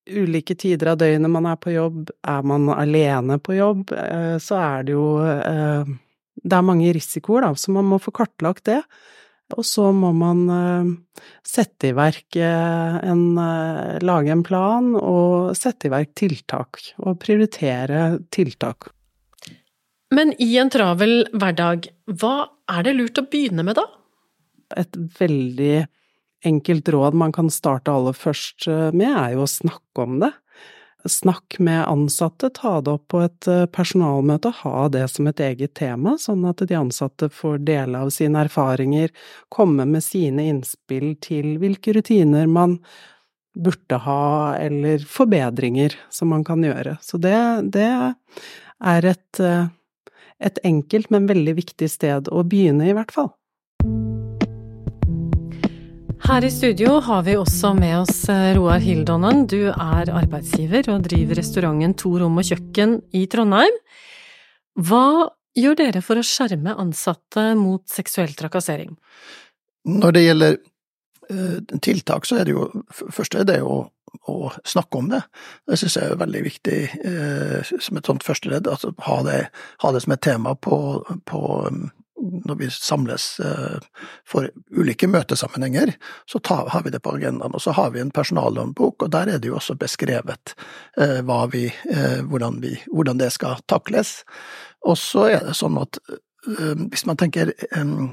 ulike 0.05 0.53
tider 0.61 0.91
av 0.91 0.99
døgnet 1.01 1.31
man 1.33 1.47
er 1.49 1.57
på 1.57 1.73
jobb, 1.73 2.11
er 2.29 2.45
man 2.45 2.69
alene 2.73 3.39
på 3.41 3.57
jobb, 3.57 3.93
eh, 3.97 4.35
så 4.41 4.61
er 4.61 4.87
det 4.87 4.97
jo 4.97 5.09
Det 6.45 6.51
er 6.53 6.65
mange 6.67 6.91
risikoer, 6.93 7.41
da, 7.41 7.55
så 7.55 7.71
man 7.71 7.87
må 7.89 7.97
få 7.97 8.11
kartlagt 8.13 8.65
det. 8.67 8.81
Og 9.55 9.63
så 9.65 9.87
må 9.95 10.11
man 10.13 10.43
sette 11.47 11.89
i 11.89 11.95
verk 11.95 12.35
en 12.35 13.23
Lage 14.03 14.33
en 14.33 14.43
plan 14.43 14.91
og 14.99 15.55
sette 15.57 15.87
i 15.87 15.93
verk 15.93 16.11
tiltak, 16.13 16.81
og 16.99 17.17
prioritere 17.23 18.19
tiltak. 18.35 18.91
Men 20.13 20.33
i 20.41 20.51
en 20.61 20.69
travel 20.69 21.25
hverdag, 21.33 21.89
hva 22.05 22.49
er 22.71 22.85
det 22.85 22.95
lurt 22.97 23.19
å 23.21 23.25
begynne 23.25 23.65
med 23.65 23.79
da? 23.79 23.85
Et 24.77 24.97
veldig 25.19 25.85
enkelt 26.45 26.89
råd 26.93 27.17
man 27.17 27.33
kan 27.33 27.49
starte 27.53 27.93
aller 27.93 28.15
først 28.17 28.67
eh, 28.69 28.91
med, 28.93 29.09
er 29.09 29.35
jo 29.35 29.45
å 29.45 29.49
snakke 29.49 30.05
om 30.05 30.19
det. 30.21 30.31
Snakk 31.09 31.59
med 31.61 31.83
ansatte, 31.85 32.49
ta 32.49 32.79
det 32.81 32.95
opp 32.97 33.07
på 33.13 33.21
et 33.25 33.49
eh, 33.49 33.65
personalmøte, 33.69 34.51
ha 34.61 34.87
det 34.93 35.07
som 35.13 35.29
et 35.29 35.41
eget 35.41 35.75
tema, 35.77 36.15
sånn 36.21 36.45
at 36.49 36.63
de 36.65 36.77
ansatte 36.77 37.29
får 37.33 37.59
dele 37.65 38.01
av 38.05 38.13
sine 38.13 38.45
erfaringer, 38.45 39.13
komme 39.53 39.85
med 39.89 40.05
sine 40.05 40.47
innspill 40.51 41.13
til 41.21 41.55
hvilke 41.61 41.93
rutiner 41.97 42.49
man 42.49 42.79
burde 43.55 43.99
ha, 44.03 44.57
eller 44.59 45.05
forbedringer 45.07 45.95
som 46.13 46.33
man 46.33 46.43
kan 46.45 46.65
gjøre. 46.65 46.97
Så 47.05 47.21
det, 47.21 47.37
det 47.73 47.89
er 47.89 49.09
et 49.13 49.41
eh, 49.41 49.69
et 50.43 50.59
enkelt, 50.67 51.11
men 51.13 51.29
veldig 51.29 51.55
viktig 51.61 51.89
sted 51.91 52.29
å 52.31 52.43
begynne, 52.47 52.89
i 52.89 52.95
hvert 52.95 53.13
fall. 53.15 53.31
Her 56.25 56.41
i 56.41 56.49
studio 56.49 56.95
har 57.05 57.21
vi 57.27 57.35
også 57.37 57.75
med 57.77 57.99
oss 57.99 58.23
eh, 58.33 58.55
Roar 58.57 58.81
Hildonen. 58.81 59.43
Du 59.45 59.67
er 59.69 60.09
arbeidsgiver 60.09 60.87
og 60.89 61.03
driver 61.05 61.37
restauranten 61.37 61.93
To 62.01 62.15
rom 62.17 62.39
og 62.41 62.47
kjøkken 62.47 62.95
i 63.13 63.27
Trondheim. 63.29 63.75
Hva 64.73 65.29
gjør 65.55 65.77
dere 65.83 66.01
for 66.01 66.17
å 66.17 66.25
skjerme 66.25 66.73
ansatte 66.81 67.51
mot 67.59 67.83
seksuell 67.93 68.33
trakassering? 68.33 68.95
Når 69.85 70.17
det 70.17 70.23
gjelder 70.25 70.57
tiltak, 71.81 72.25
så 72.25 72.39
er 72.39 72.47
det 72.47 72.53
jo 72.53 72.69
Først 72.93 73.35
er 73.35 73.47
det 73.47 73.59
jo 73.59 73.85
å 74.31 74.51
snakke 74.65 74.97
om 74.97 75.09
det. 75.11 75.21
Det 75.67 75.77
synes 75.79 75.97
jeg 75.97 76.11
er 76.11 76.21
veldig 76.21 76.41
viktig 76.45 76.79
eh, 77.03 77.73
som 77.83 77.99
et 77.99 78.07
sånt 78.07 78.23
første 78.25 78.49
ledd. 78.51 78.69
Altså 78.71 78.93
ha 79.07 79.19
det, 79.27 79.39
ha 79.83 79.91
det 79.93 80.03
som 80.05 80.15
et 80.15 80.23
tema 80.25 80.55
på, 80.55 80.77
på 81.27 81.41
når 82.15 82.59
vi 82.59 82.69
samles 82.71 83.25
eh, 83.43 83.77
for 84.27 84.49
ulike 84.71 85.07
møtesammenhenger, 85.11 85.93
så 86.31 86.39
har 86.47 86.85
vi 86.85 86.93
det 86.93 87.03
på 87.03 87.15
agendaen. 87.17 87.55
Og 87.55 87.61
så 87.61 87.75
har 87.75 87.91
vi 87.93 88.01
en 88.01 88.13
personalhåndbok, 88.15 89.03
og 89.03 89.11
der 89.13 89.35
er 89.35 89.41
det 89.41 89.51
jo 89.51 89.59
også 89.59 89.77
beskrevet 89.79 90.55
eh, 90.97 91.19
vi, 91.51 91.65
eh, 91.91 92.21
hvordan, 92.23 92.61
vi, 92.63 92.77
hvordan, 92.91 93.19
det 93.19 93.33
skal 93.35 93.59
takles. 93.67 94.21
Og 94.85 94.97
så 95.01 95.27
er 95.33 95.43
det 95.49 95.57
sånn 95.59 95.81
at 95.81 95.99
Eh, 96.09 96.17
hvis 96.91 97.05
man 97.05 97.17
tenker 97.17 97.53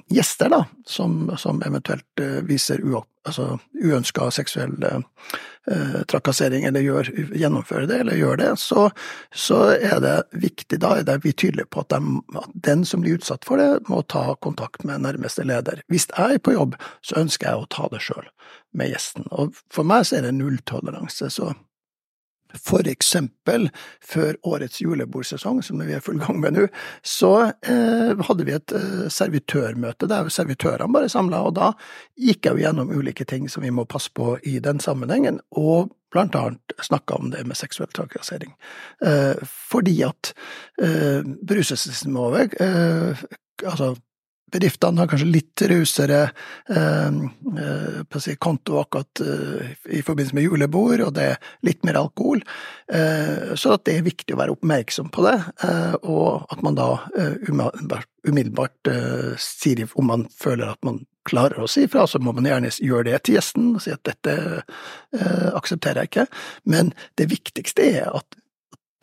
gjester, 0.09 0.49
da, 0.53 0.65
som, 0.87 1.33
som 1.39 1.62
eventuelt 1.62 2.21
eh, 2.21 2.41
viser 2.49 2.81
altså, 3.27 3.59
uønska 3.85 4.31
seksuell 4.35 4.77
eh, 4.83 5.99
trakassering, 6.09 6.65
eller 6.65 6.85
gjør, 6.85 7.11
gjennomfører 7.39 7.89
det, 7.91 7.99
eller 8.05 8.19
gjør 8.19 8.41
det, 8.41 8.51
så, 8.61 8.89
så, 9.35 9.61
er 9.77 10.01
det 10.05 10.15
viktig, 10.45 10.81
da 10.83 10.97
er 10.99 11.09
det 11.09 11.19
vi 11.25 11.33
tydelige 11.33 11.71
på 11.71 11.85
at, 11.85 11.93
de, 11.95 12.23
at, 12.41 12.55
den 12.69 12.87
som 12.89 13.05
blir 13.05 13.21
utsatt 13.21 13.47
for 13.49 13.61
det, 13.61 13.85
må 13.93 14.03
ta 14.03 14.33
kontakt 14.41 14.87
med 14.89 15.05
nærmeste 15.07 15.47
leder. 15.49 15.85
Hvis 15.93 16.09
jeg 16.12 16.39
er 16.39 16.43
på 16.43 16.57
jobb, 16.57 16.79
så 17.05 17.21
ønsker 17.23 17.51
jeg 17.51 17.62
å 17.62 17.69
ta 17.73 17.91
det 17.93 18.03
sjøl 18.05 18.27
med 18.77 18.95
gjesten. 18.95 19.29
Og 19.31 19.57
for 19.73 19.87
meg 19.89 20.09
så 20.09 20.19
er 20.19 20.29
det 20.29 20.37
nulltoleranse. 20.39 21.31
så 21.31 21.53
for 22.59 22.88
eksempel 22.88 23.68
før 24.04 24.37
årets 24.49 24.82
julebordsesong, 24.82 25.62
som 25.64 25.80
vi 25.82 25.97
er 25.97 26.04
full 26.04 26.21
gang 26.23 26.40
med 26.42 26.56
nå, 26.56 26.66
så 27.06 27.32
eh, 27.62 28.12
hadde 28.28 28.47
vi 28.49 28.56
et 28.56 28.76
eh, 28.76 29.09
servitørmøte 29.12 30.09
der 30.11 30.30
servitørene 30.32 30.92
bare 30.92 31.11
samla, 31.12 31.42
og 31.49 31.56
da 31.59 31.73
gikk 32.18 32.47
jeg 32.47 32.59
jo 32.59 32.64
gjennom 32.66 32.92
ulike 32.92 33.26
ting 33.28 33.49
som 33.50 33.64
vi 33.64 33.73
må 33.75 33.87
passe 33.88 34.12
på 34.14 34.37
i 34.49 34.59
den 34.62 34.80
sammenhengen, 34.82 35.40
og 35.50 35.92
blant 36.12 36.37
annet 36.37 36.75
snakka 36.85 37.16
om 37.16 37.30
det 37.32 37.44
med 37.49 37.56
seksuell 37.56 37.90
trakassering. 37.97 38.52
Eh, 39.04 39.37
fordi 39.73 39.97
at 40.04 40.35
eh, 40.82 41.25
beruselsesnivået, 41.25 42.59
eh, 42.61 43.23
altså 43.64 43.94
bedriftene 44.52 45.02
har 45.02 45.11
kanskje 45.11 45.30
litt 45.30 45.64
rausere 45.71 46.23
eh, 46.71 47.21
eh 47.62 48.37
konto 48.42 48.78
akkurat 48.80 49.21
eh, 49.21 49.73
i 49.99 50.02
forbindelse 50.02 50.37
med 50.37 50.47
julebord, 50.47 51.00
og 51.06 51.14
det 51.16 51.28
er 51.32 51.52
litt 51.66 51.85
mer 51.87 51.99
alkohol. 52.00 52.42
Eh, 52.92 53.54
så 53.59 53.76
det 53.85 53.97
er 53.97 54.06
viktig 54.06 54.35
å 54.35 54.40
være 54.40 54.56
oppmerksom 54.56 55.11
på 55.14 55.25
det, 55.26 55.38
eh, 55.66 55.94
og 56.02 56.47
at 56.52 56.62
man 56.64 56.78
da 56.78 56.90
umiddelbart, 57.12 58.09
umiddelbart 58.28 58.92
sier 59.40 59.82
om 59.99 60.11
man 60.11 60.28
føler 60.37 60.75
at 60.75 60.85
man 60.87 61.02
klarer 61.28 61.62
å 61.62 61.71
si 61.71 61.87
ifra, 61.87 62.06
så 62.06 62.18
må 62.18 62.35
man 62.35 62.47
gjerne 62.47 62.71
gjøre 62.82 63.11
det 63.12 63.23
til 63.23 63.38
gjesten 63.38 63.75
og 63.76 63.82
si 63.85 63.92
at 63.94 64.02
dette 64.06 64.62
aksepterer 65.54 66.02
jeg 66.02 66.11
ikke. 66.11 66.26
Men 66.66 66.90
det 67.18 67.30
viktigste 67.30 67.87
er 68.02 68.11
at 68.11 68.42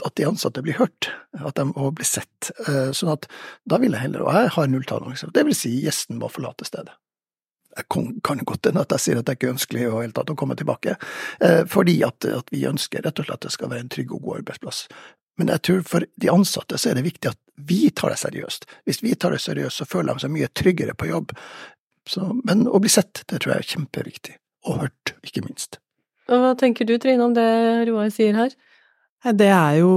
at 0.05 0.15
de 0.19 0.27
ansatte 0.27 0.63
blir 0.65 0.77
hørt, 0.79 1.11
at 1.39 1.57
de 1.59 1.67
må 1.69 1.91
bli 1.95 2.07
sett. 2.07 2.51
Eh, 2.67 2.89
sånn 2.95 3.13
at 3.13 3.27
da 3.69 3.79
vil 3.81 3.95
jeg 3.95 4.07
heller, 4.07 4.25
og 4.25 4.33
jeg 4.35 4.55
har 4.55 4.71
nulltoleranse, 4.71 5.31
det 5.35 5.45
vil 5.47 5.57
si 5.57 5.73
gjesten 5.83 6.19
må 6.21 6.31
forlate 6.31 6.67
stedet. 6.67 6.95
Jeg 7.77 7.85
kan 8.25 8.41
godt 8.43 8.65
hende 8.65 8.81
at 8.81 8.95
jeg 8.95 9.03
sier 9.03 9.19
at 9.19 9.27
det 9.27 9.35
er 9.35 9.39
ikke 9.39 9.53
ønskelig 9.53 9.83
i 9.85 9.89
hele 9.91 10.15
tatt 10.15 10.31
å 10.33 10.37
komme 10.39 10.57
tilbake, 10.59 10.97
eh, 11.45 11.61
fordi 11.69 11.99
at, 12.07 12.25
at, 12.25 12.49
vi 12.51 12.65
ønsker 12.67 13.05
rett 13.05 13.21
og 13.21 13.27
slett 13.27 13.39
at 13.39 13.47
det 13.47 13.55
skal 13.55 13.71
være 13.71 13.85
en 13.85 13.91
trygg 13.93 14.15
og 14.15 14.23
god 14.25 14.41
arbeidsplass. 14.41 14.85
Men 15.39 15.53
jeg 15.53 15.63
tror 15.63 15.83
for 15.87 16.07
de 16.19 16.31
ansatte 16.33 16.79
så 16.81 16.91
er 16.91 16.99
det 16.99 17.05
viktig 17.05 17.29
at 17.31 17.39
vi 17.69 17.85
tar 17.95 18.11
det 18.11 18.19
seriøst. 18.19 18.65
Hvis 18.89 19.03
vi 19.05 19.13
tar 19.15 19.31
det 19.35 19.43
seriøst, 19.43 19.79
så 19.79 19.87
føler 19.87 20.17
de 20.17 20.25
seg 20.25 20.33
mye 20.33 20.49
tryggere 20.51 20.95
på 20.99 21.07
jobb. 21.11 21.31
Så, 22.09 22.25
men 22.43 22.65
å 22.67 22.81
bli 22.81 22.91
sett, 22.91 23.21
det 23.29 23.39
tror 23.39 23.53
jeg 23.53 23.63
er 23.63 23.69
kjempeviktig. 23.75 24.35
Og 24.67 24.81
hørt, 24.83 25.13
ikke 25.23 25.45
minst. 25.45 25.79
Hva 26.29 26.51
tenker 26.59 26.85
du 26.85 26.97
Trine 27.01 27.23
om 27.25 27.35
det 27.37 27.47
Roar 27.89 28.11
sier 28.13 28.35
her? 28.37 28.55
Det 29.19 29.49
er 29.51 29.81
jo 29.81 29.91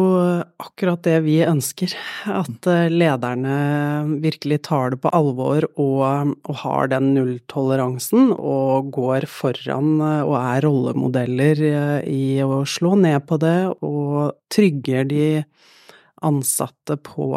akkurat 0.58 0.98
det 1.06 1.20
vi 1.22 1.36
ønsker. 1.46 1.92
At 2.26 2.66
eh, 2.66 2.90
lederne 2.90 4.18
virkelig 4.18 4.64
tar 4.66 4.90
det 4.90 4.98
på 5.04 5.12
alvor 5.14 5.62
og, 5.76 6.32
og, 6.42 6.56
har 6.64 6.90
den 6.90 7.12
nulltoleransen 7.14 8.32
og 8.34 8.90
går 8.96 9.28
foran 9.30 9.94
eh, 10.02 10.24
og 10.26 10.34
er 10.40 10.66
rollemodeller 10.66 11.62
eh, 11.68 12.10
i 12.10 12.42
å 12.42 12.64
slå 12.66 12.96
ned 12.98 13.22
på 13.28 13.38
det 13.38 13.60
og 13.78 14.34
trygger 14.50 15.06
de 15.06 15.26
ansatte 16.22 16.98
på 17.02 17.30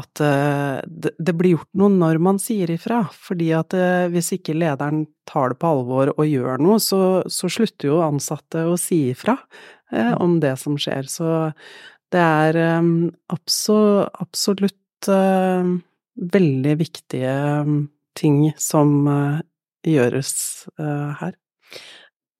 at 0.00 0.16
det 0.16 1.32
blir 1.36 1.58
gjort 1.58 1.68
noe 1.76 1.92
når 1.92 2.18
man 2.24 2.38
sier 2.40 2.70
ifra. 2.72 3.02
Fordi 3.12 3.50
at 3.52 3.74
hvis 4.10 4.30
ikke 4.38 4.56
lederen 4.56 5.02
tar 5.28 5.52
det 5.52 5.58
på 5.60 5.72
alvor 5.74 6.14
og 6.14 6.24
gjør 6.24 6.62
noe, 6.64 6.78
så, 6.80 7.20
så 7.28 7.50
slutter 7.52 7.90
jo 7.90 8.00
ansatte 8.00 8.64
å 8.64 8.78
si 8.80 9.10
ifra. 9.10 9.36
Eh, 9.92 10.12
om 10.22 10.38
det 10.40 10.56
som 10.60 10.78
skjer. 10.78 11.08
Så 11.10 11.52
det 12.10 12.22
er 12.22 12.58
um, 12.78 13.10
absolutt 13.30 15.08
uh, 15.10 15.76
veldig 16.34 16.74
viktige 16.80 17.34
um, 17.62 17.84
ting 18.18 18.50
som 18.58 19.06
uh, 19.08 19.38
gjøres 19.86 20.34
her. 21.20 21.36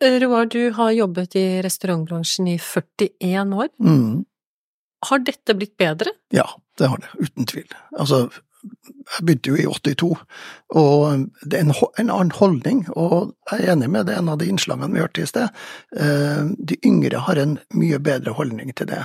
Roar, 0.00 0.48
du 0.48 0.72
har 0.76 0.90
jobbet 0.96 1.36
i 1.36 1.44
restaurantbransjen 1.64 2.48
i 2.48 2.56
41 2.60 3.54
år. 3.56 3.68
Mm. 3.84 4.22
Har 5.08 5.22
dette 5.24 5.56
blitt 5.56 5.76
bedre? 5.80 6.12
Ja, 6.32 6.46
det 6.80 6.88
har 6.92 7.00
det, 7.00 7.10
uten 7.20 7.48
tvil. 7.48 7.68
Altså, 7.96 8.26
jeg 9.10 9.24
begynte 9.26 9.50
jo 9.50 9.58
i 9.58 9.66
82, 9.66 10.08
og 10.78 11.24
det 11.42 11.58
er 11.58 11.64
en, 11.64 11.72
en, 11.98 12.10
annen 12.12 12.32
holdning, 12.36 12.82
og 12.94 13.32
jeg 13.50 13.64
er 13.64 13.72
enig 13.72 13.88
med 13.90 14.06
det 14.06 14.14
en 14.14 14.28
av 14.30 14.38
de 14.38 14.46
innslagene 14.50 14.92
vi 14.92 15.02
hørte 15.02 15.24
i 15.24 15.26
sted. 15.26 15.56
Eh, 15.98 16.52
de 16.70 16.76
yngre 16.86 17.22
har 17.26 17.40
en 17.40 17.56
mye 17.74 17.98
bedre 17.98 18.36
holdning 18.38 18.70
til 18.78 18.86
det. 18.92 19.00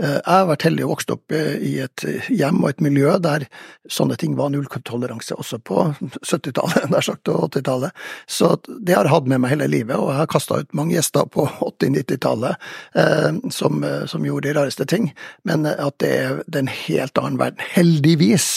Eh, 0.00 0.16
jeg 0.16 0.24
har 0.24 0.48
vært 0.48 0.64
heldig 0.64 0.86
og 0.86 0.92
vokst 0.94 1.12
opp 1.12 1.34
i 1.36 1.74
et 1.84 2.06
hjem 2.32 2.62
og 2.62 2.70
et 2.70 2.80
miljø 2.86 3.18
der 3.20 3.44
sånne 3.90 4.16
ting 4.20 4.38
var 4.38 4.52
nulltoleranse 4.54 5.36
også 5.36 5.60
på 5.60 5.90
70-tallet, 6.00 6.88
nær 6.92 7.04
sagt, 7.04 7.28
og 7.28 7.50
80-tallet. 7.50 8.06
Så 8.30 8.54
det 8.70 8.96
har 8.96 9.10
jeg 9.10 9.14
hatt 9.16 9.28
med 9.28 9.44
meg 9.44 9.54
hele 9.56 9.68
livet, 9.68 9.98
og 9.98 10.14
jeg 10.14 10.22
har 10.22 10.32
kasta 10.32 10.62
ut 10.62 10.72
mange 10.78 10.96
gjester 10.96 11.28
på 11.28 11.44
80-90-tallet 11.68 12.70
eh, 12.96 13.28
som, 13.52 13.84
som, 14.08 14.24
gjorde 14.24 14.48
de 14.48 14.56
rareste 14.56 14.88
ting, 14.88 15.12
men 15.44 15.68
at 15.68 16.00
det 16.00 16.10
er, 16.16 16.42
det 16.48 16.64
en 16.64 16.74
helt 16.86 17.20
annen 17.20 17.40
verden. 17.40 17.68
Heldigvis. 17.74 18.50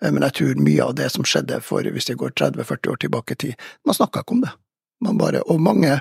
Men 0.00 0.24
jeg 0.24 0.36
tror 0.38 0.62
mye 0.64 0.84
av 0.84 0.94
det 0.96 1.10
som 1.12 1.26
skjedde 1.28 1.60
for, 1.64 1.84
hvis 1.84 2.08
jeg 2.08 2.18
går 2.20 2.32
30-40 2.40 2.92
år 2.92 3.00
tilbake 3.04 3.36
i 3.36 3.40
tid, 3.44 3.66
man 3.84 3.96
snakka 3.98 4.22
ikke 4.24 4.36
om 4.38 4.44
det. 4.46 4.52
Man 5.04 5.20
bare, 5.20 5.42
og 5.48 5.60
mange 5.60 5.98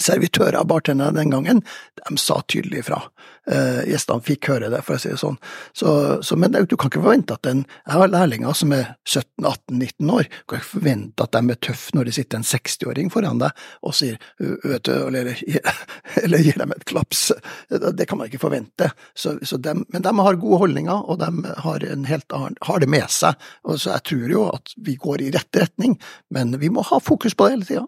servitører 0.00 0.64
bartendere 0.68 1.14
den 1.14 1.30
gangen, 1.30 1.62
de 2.00 2.18
sa 2.20 2.40
tydelig 2.48 2.84
ifra. 2.84 3.00
Eh, 3.44 3.82
gjestene 3.90 4.24
fikk 4.24 4.48
høre 4.48 4.70
det, 4.72 4.80
for 4.86 4.96
å 4.96 5.00
si 5.02 5.10
det 5.12 5.20
sånn. 5.20 5.36
Så, 5.76 5.90
så, 6.24 6.36
men 6.40 6.54
du 6.54 6.76
kan 6.76 6.88
ikke 6.88 7.02
forvente 7.02 7.36
at 7.36 7.44
en 7.50 7.64
Jeg 7.64 7.92
har 7.92 8.08
lærlinger 8.08 8.56
som 8.56 8.72
er 8.72 8.94
17-18-19 9.04 10.12
år, 10.14 10.28
du 10.28 10.46
kan 10.48 10.62
ikke 10.62 10.70
forvente 10.70 11.26
at 11.26 11.36
de 11.36 11.52
er 11.52 11.60
tøffe 11.68 11.96
når 11.96 12.08
det 12.08 12.14
sitter 12.16 12.40
en 12.40 12.48
60-åring 12.48 13.12
foran 13.12 13.42
deg 13.42 13.64
og 13.84 13.94
sier 13.96 14.16
vet 14.38 14.86
du, 14.88 14.92
eller, 14.94 15.30
eller, 16.24 16.44
gir 16.44 16.58
dem 16.60 16.72
et 16.74 16.86
klaps. 16.88 17.26
Det 17.68 18.08
kan 18.08 18.20
man 18.20 18.30
ikke 18.30 18.42
forvente. 18.42 18.90
Så, 19.14 19.36
så 19.44 19.60
dem, 19.60 19.84
men 19.92 20.04
de 20.04 20.14
har 20.18 20.40
gode 20.40 20.62
holdninger, 20.64 21.04
og 21.04 21.20
de 21.20 21.54
har, 21.66 21.84
annen, 21.84 22.58
har 22.68 22.80
det 22.80 22.90
med 22.90 23.12
seg. 23.12 23.36
Og 23.68 23.80
så 23.80 23.94
jeg 23.94 24.08
tror 24.10 24.34
jo 24.34 24.46
at 24.54 24.74
vi 24.86 24.96
går 25.00 25.24
i 25.24 25.32
rett 25.34 25.60
retning, 25.60 25.98
men 26.34 26.56
vi 26.60 26.72
må 26.72 26.84
ha 26.88 27.00
fokus 27.02 27.36
på 27.36 27.48
det 27.48 27.58
hele 27.58 27.68
tida. 27.68 27.84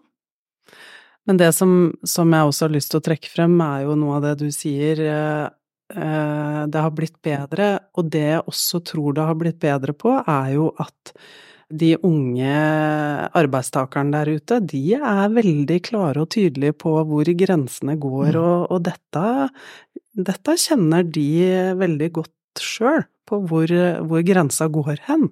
Men 1.27 1.39
det 1.39 1.51
som, 1.55 1.71
som, 2.07 2.31
jeg 2.31 2.49
også 2.49 2.67
har 2.67 2.75
lyst 2.75 2.93
til 2.93 3.01
å 3.01 3.07
trekke 3.09 3.31
frem, 3.31 3.57
er 3.63 3.83
jo 3.83 3.97
noe 3.99 4.19
av 4.19 4.23
det 4.29 4.35
du 4.39 4.47
sier. 4.55 5.01
Eh, 5.03 5.49
eh, 5.91 6.61
det 6.71 6.83
har 6.85 6.93
blitt 6.95 7.17
bedre, 7.25 7.73
og 7.99 8.13
det 8.13 8.23
jeg 8.23 8.45
også 8.47 8.81
tror 8.87 9.17
det 9.17 9.27
har 9.27 9.37
blitt 9.39 9.59
bedre 9.63 9.95
på, 9.97 10.15
er 10.23 10.53
jo 10.55 10.71
at 10.79 11.11
de 11.67 11.91
unge 12.07 12.51
arbeidstakerne 13.35 14.15
der 14.15 14.37
ute, 14.39 14.61
de 14.63 14.81
er 14.95 15.33
veldig 15.35 15.81
klare 15.83 16.23
og 16.23 16.31
tydelige 16.31 16.77
på 16.79 16.93
hvor 17.09 17.27
grensene 17.41 17.97
går, 17.99 18.37
mm. 18.37 18.39
og, 18.39 18.71
og 18.71 18.85
dette, 18.87 19.25
dette, 20.15 20.57
kjenner 20.63 21.03
de 21.03 21.27
veldig 21.75 22.11
godt 22.21 22.63
sjøl, 22.63 23.03
på 23.27 23.41
hvor, 23.49 23.73
hvor, 24.07 24.23
grensa 24.23 24.69
går 24.71 25.03
hen. 25.09 25.27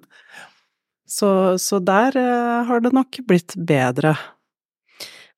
Så, 1.08 1.56
så 1.62 1.80
der 1.80 2.18
eh, 2.20 2.68
har 2.68 2.84
det 2.84 2.92
nok 2.92 3.22
blitt 3.24 3.56
bedre. 3.56 4.12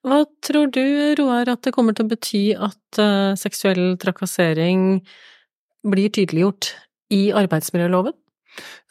Hva 0.09 0.23
tror 0.45 0.71
du, 0.73 0.85
Roar, 1.19 1.51
at 1.53 1.67
det 1.67 1.75
kommer 1.77 1.93
til 1.97 2.07
å 2.07 2.11
bety 2.13 2.45
at 2.57 3.01
uh, 3.03 3.37
seksuell 3.37 3.99
trakassering 4.01 5.03
blir 5.85 6.13
tydeliggjort 6.15 6.71
i 7.13 7.27
arbeidsmiljøloven? 7.37 8.17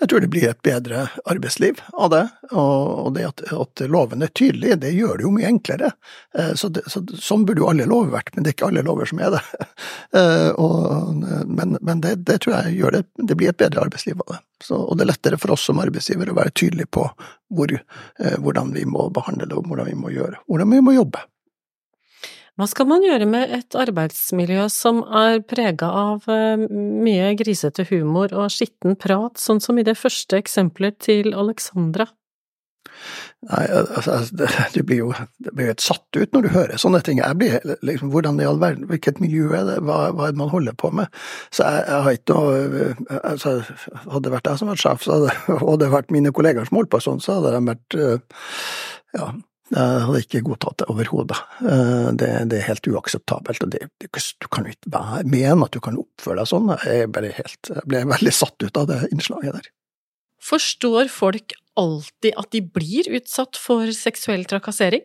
Jeg 0.01 0.09
tror 0.09 0.21
det 0.21 0.29
blir 0.33 0.45
et 0.49 0.61
bedre 0.65 1.07
arbeidsliv 1.25 1.79
av 1.93 2.11
det, 2.13 2.23
og 2.53 3.09
det 3.15 3.25
at, 3.25 3.43
at 3.53 3.81
loven 3.89 4.21
er 4.21 4.29
tydelig, 4.37 4.75
det 4.83 4.93
gjør 4.93 5.17
det 5.17 5.25
jo 5.25 5.31
mye 5.33 5.49
enklere. 5.49 5.91
Eh, 6.37 6.53
så, 6.59 6.69
det, 6.73 6.85
så 6.91 7.01
Sånn 7.17 7.47
burde 7.47 7.63
jo 7.63 7.69
alle 7.71 7.87
lover 7.89 8.13
vært, 8.13 8.33
men 8.35 8.45
det 8.45 8.51
er 8.51 8.57
ikke 8.57 8.69
alle 8.69 8.85
lover 8.85 9.09
som 9.09 9.23
er 9.23 9.37
det. 9.37 9.43
Eh, 10.17 10.49
og, 10.55 11.17
men, 11.51 11.75
men 11.83 11.99
det, 12.01 12.13
det, 12.25 12.37
tror 12.41 12.53
jeg 12.55 12.77
gjør 12.77 12.95
det, 12.95 13.01
det 13.27 13.35
blir 13.37 13.51
et 13.51 13.59
bedre 13.59 13.83
arbeidsliv 13.83 14.21
av 14.23 14.29
det. 14.31 14.37
Så, 14.63 14.77
og 14.79 14.97
det 14.97 15.03
er 15.03 15.09
lettere 15.11 15.39
for 15.41 15.53
oss 15.53 15.65
som 15.67 15.81
arbeidsgiver 15.83 16.31
å 16.31 16.37
være 16.37 16.53
tydelige 16.55 16.89
på 16.95 17.03
hvor, 17.53 17.73
eh, 17.75 18.37
hvordan 18.41 18.71
vi 18.73 18.85
må 18.87 19.09
behandle 19.13 19.49
det, 19.49 19.57
og 19.57 19.67
hvordan 19.67 19.89
vi 19.91 19.97
må 19.99 20.13
gjøre, 20.15 20.39
hvordan 20.47 20.71
vi 20.73 20.79
må 20.87 20.95
jobbe. 20.95 21.21
Hva 22.57 22.65
skal 22.65 22.87
man 22.89 23.03
gjøre 23.05 23.27
med 23.29 23.51
et 23.53 23.75
arbeidsmiljø 23.77 24.63
som 24.73 25.03
er 25.05 25.43
prega 25.45 25.91
av 25.93 26.25
eh, 26.31 26.57
mye 26.57 27.35
grisete 27.37 27.85
humor 27.91 28.33
og 28.33 28.49
skitten 28.49 28.97
prat, 28.97 29.37
sånn 29.37 29.61
som 29.61 29.77
i 29.77 29.85
det 29.85 29.93
første 29.99 30.39
eksempelet 30.41 30.97
til 31.05 31.35
Alexandra? 31.37 32.07
Nei, 33.45 33.61
altså, 33.69 34.15
du 34.73 34.79
blir 34.81 35.03
jo 35.03 35.11
helt 35.13 35.83
satt 35.83 36.17
ut 36.17 36.33
når 36.33 36.47
du 36.47 36.49
hører 36.55 36.81
sånne 36.81 37.03
ting. 37.05 37.19
Jeg 37.21 37.37
blir 37.37 37.75
liksom, 37.85 38.09
hvordan 38.09 38.41
i 38.41 38.47
all 38.49 38.57
verden, 38.57 38.87
Hvilket 38.89 39.21
miljø 39.21 39.51
er 39.53 39.67
det, 39.67 39.75
hva, 39.85 40.07
hva 40.17 40.25
er 40.25 40.33
det 40.33 40.41
man 40.41 40.49
holder 40.49 40.73
på 40.81 40.89
med? 40.97 41.13
Så 41.53 41.67
jeg, 41.67 41.83
jeg 41.85 42.07
har 42.07 42.17
ikke 42.17 42.39
noe 42.39 43.19
altså, 43.21 43.53
Hadde 44.07 44.23
det 44.25 44.33
vært 44.33 44.49
jeg 44.49 44.63
som 44.63 44.73
var 44.73 44.81
sjef, 44.81 45.05
hadde, 45.05 45.35
og 45.59 45.77
det 45.83 45.91
vært 45.93 46.15
mine 46.15 46.33
kollegaer 46.33 46.65
som 46.65 46.81
holdt 46.81 46.91
på 46.95 47.03
sånn, 47.05 47.21
så 47.21 47.37
hadde 47.37 47.53
de 47.53 47.61
vært 47.69 47.99
ja, 49.17 49.29
jeg 49.67 50.03
hadde 50.07 50.21
ikke 50.23 50.43
godtatt 50.47 50.79
det 50.79 50.87
overhodet. 50.93 51.39
Eh, 51.59 52.09
det, 52.15 52.29
det, 52.51 52.61
er 52.61 52.69
helt 52.69 52.87
uakseptabelt. 52.87 53.65
og 53.65 53.73
det, 53.73 53.89
det, 53.99 54.09
Du 54.39 54.47
kan 54.47 54.67
jo 54.67 54.75
ikke 54.75 54.93
være, 54.93 55.25
mene 55.27 55.67
at 55.67 55.75
du 55.75 55.81
kan 55.83 55.99
oppføre 55.99 56.39
deg 56.39 56.51
sånn. 56.51 56.71
Jeg, 56.85 57.09
helt, 57.41 57.71
jeg 57.73 57.83
ble 57.91 58.05
veldig 58.13 58.35
satt 58.35 58.63
ut 58.63 58.79
av 58.79 58.87
det 58.91 59.01
innslaget 59.11 59.59
der. 59.59 59.69
Forstår 60.47 61.11
folk 61.11 61.57
alltid 61.77 62.37
at 62.39 62.51
de 62.55 62.63
blir 62.63 63.09
utsatt 63.19 63.59
for 63.59 63.91
seksuell 63.95 64.47
trakassering? 64.47 65.03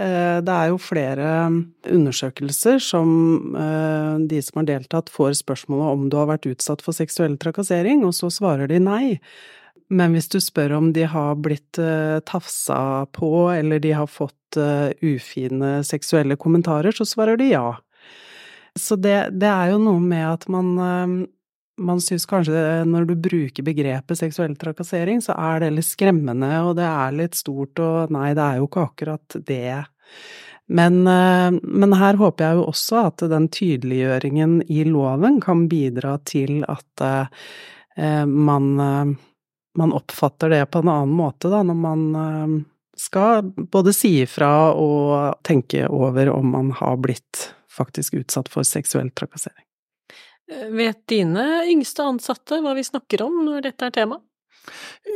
Eh, 0.00 0.38
det 0.40 0.52
er 0.52 0.70
jo 0.70 0.78
flere 0.80 1.26
undersøkelser 1.84 2.78
som 2.80 3.56
eh, 3.58 4.14
de 4.30 4.38
som 4.44 4.62
har 4.62 4.70
deltatt, 4.70 5.12
får 5.12 5.34
spørsmålet 5.42 5.96
om 5.96 6.06
du 6.08 6.16
har 6.20 6.30
vært 6.30 6.48
utsatt 6.48 6.84
for 6.84 6.96
seksuell 6.96 7.36
trakassering, 7.40 8.06
og 8.08 8.14
så 8.16 8.30
svarer 8.32 8.70
de 8.72 8.80
nei. 8.80 9.18
Men 9.92 10.14
hvis 10.16 10.30
du 10.32 10.38
spør 10.40 10.78
om 10.78 10.90
de 10.96 11.04
har 11.08 11.36
blitt 11.44 11.78
uh, 11.80 12.18
tafsa 12.24 13.04
på, 13.12 13.50
eller 13.52 13.82
de 13.82 13.92
har 13.92 14.08
fått 14.08 14.56
uh, 14.56 14.88
ufine 15.04 15.82
seksuelle 15.84 16.38
kommentarer, 16.40 16.94
så 16.96 17.06
svarer 17.08 17.36
de 17.40 17.52
ja. 17.52 17.66
Så 18.78 18.96
det, 18.96 19.34
det 19.36 19.50
er 19.50 19.74
jo 19.74 19.82
noe 19.82 20.00
med 20.00 20.24
at 20.30 20.46
man 20.52 20.72
uh, 20.80 21.16
man 21.82 22.00
syns 22.04 22.24
kanskje 22.28 22.84
når 22.86 23.06
du 23.08 23.14
bruker 23.18 23.64
begrepet 23.64 24.20
seksuell 24.20 24.52
trakassering, 24.60 25.22
så 25.24 25.34
er 25.34 25.64
det 25.64 25.70
litt 25.72 25.88
skremmende, 25.88 26.50
og 26.68 26.76
det 26.78 26.84
er 26.86 27.16
litt 27.16 27.34
stort, 27.34 27.80
og 27.80 28.12
nei, 28.12 28.34
det 28.36 28.44
er 28.44 28.60
jo 28.60 28.68
ikke 28.68 28.84
akkurat 28.84 29.36
det. 29.48 29.80
Men, 30.68 31.00
men 31.02 31.96
her 31.98 32.20
håper 32.20 32.44
jeg 32.44 32.60
jo 32.60 32.66
også 32.68 33.00
at 33.08 33.24
den 33.32 33.48
tydeliggjøringen 33.56 34.60
i 34.70 34.84
loven 34.86 35.40
kan 35.42 35.64
bidra 35.72 36.18
til 36.28 36.60
at 36.70 37.06
man 38.28 39.16
man 39.78 39.92
oppfatter 39.92 40.52
det 40.52 40.66
på 40.66 40.82
en 40.82 40.88
annen 40.88 41.14
måte, 41.16 41.48
da, 41.48 41.62
når 41.62 41.78
man 41.78 42.04
eh, 42.14 42.54
skal 42.96 43.42
både 43.72 43.92
si 43.96 44.14
ifra 44.22 44.72
og 44.76 45.42
tenke 45.46 45.86
over 45.88 46.30
om 46.32 46.52
man 46.52 46.72
har 46.76 46.98
blitt 47.00 47.48
faktisk 47.72 48.14
utsatt 48.20 48.50
for 48.52 48.68
seksuell 48.68 49.10
trakassering. 49.16 49.64
Eh, 50.52 50.68
vet 50.76 51.06
dine 51.08 51.64
yngste 51.70 52.04
ansatte 52.04 52.60
hva 52.60 52.76
vi 52.76 52.84
snakker 52.84 53.24
om 53.24 53.42
når 53.46 53.68
dette 53.70 53.88
er 53.88 53.96
tema? 53.96 54.20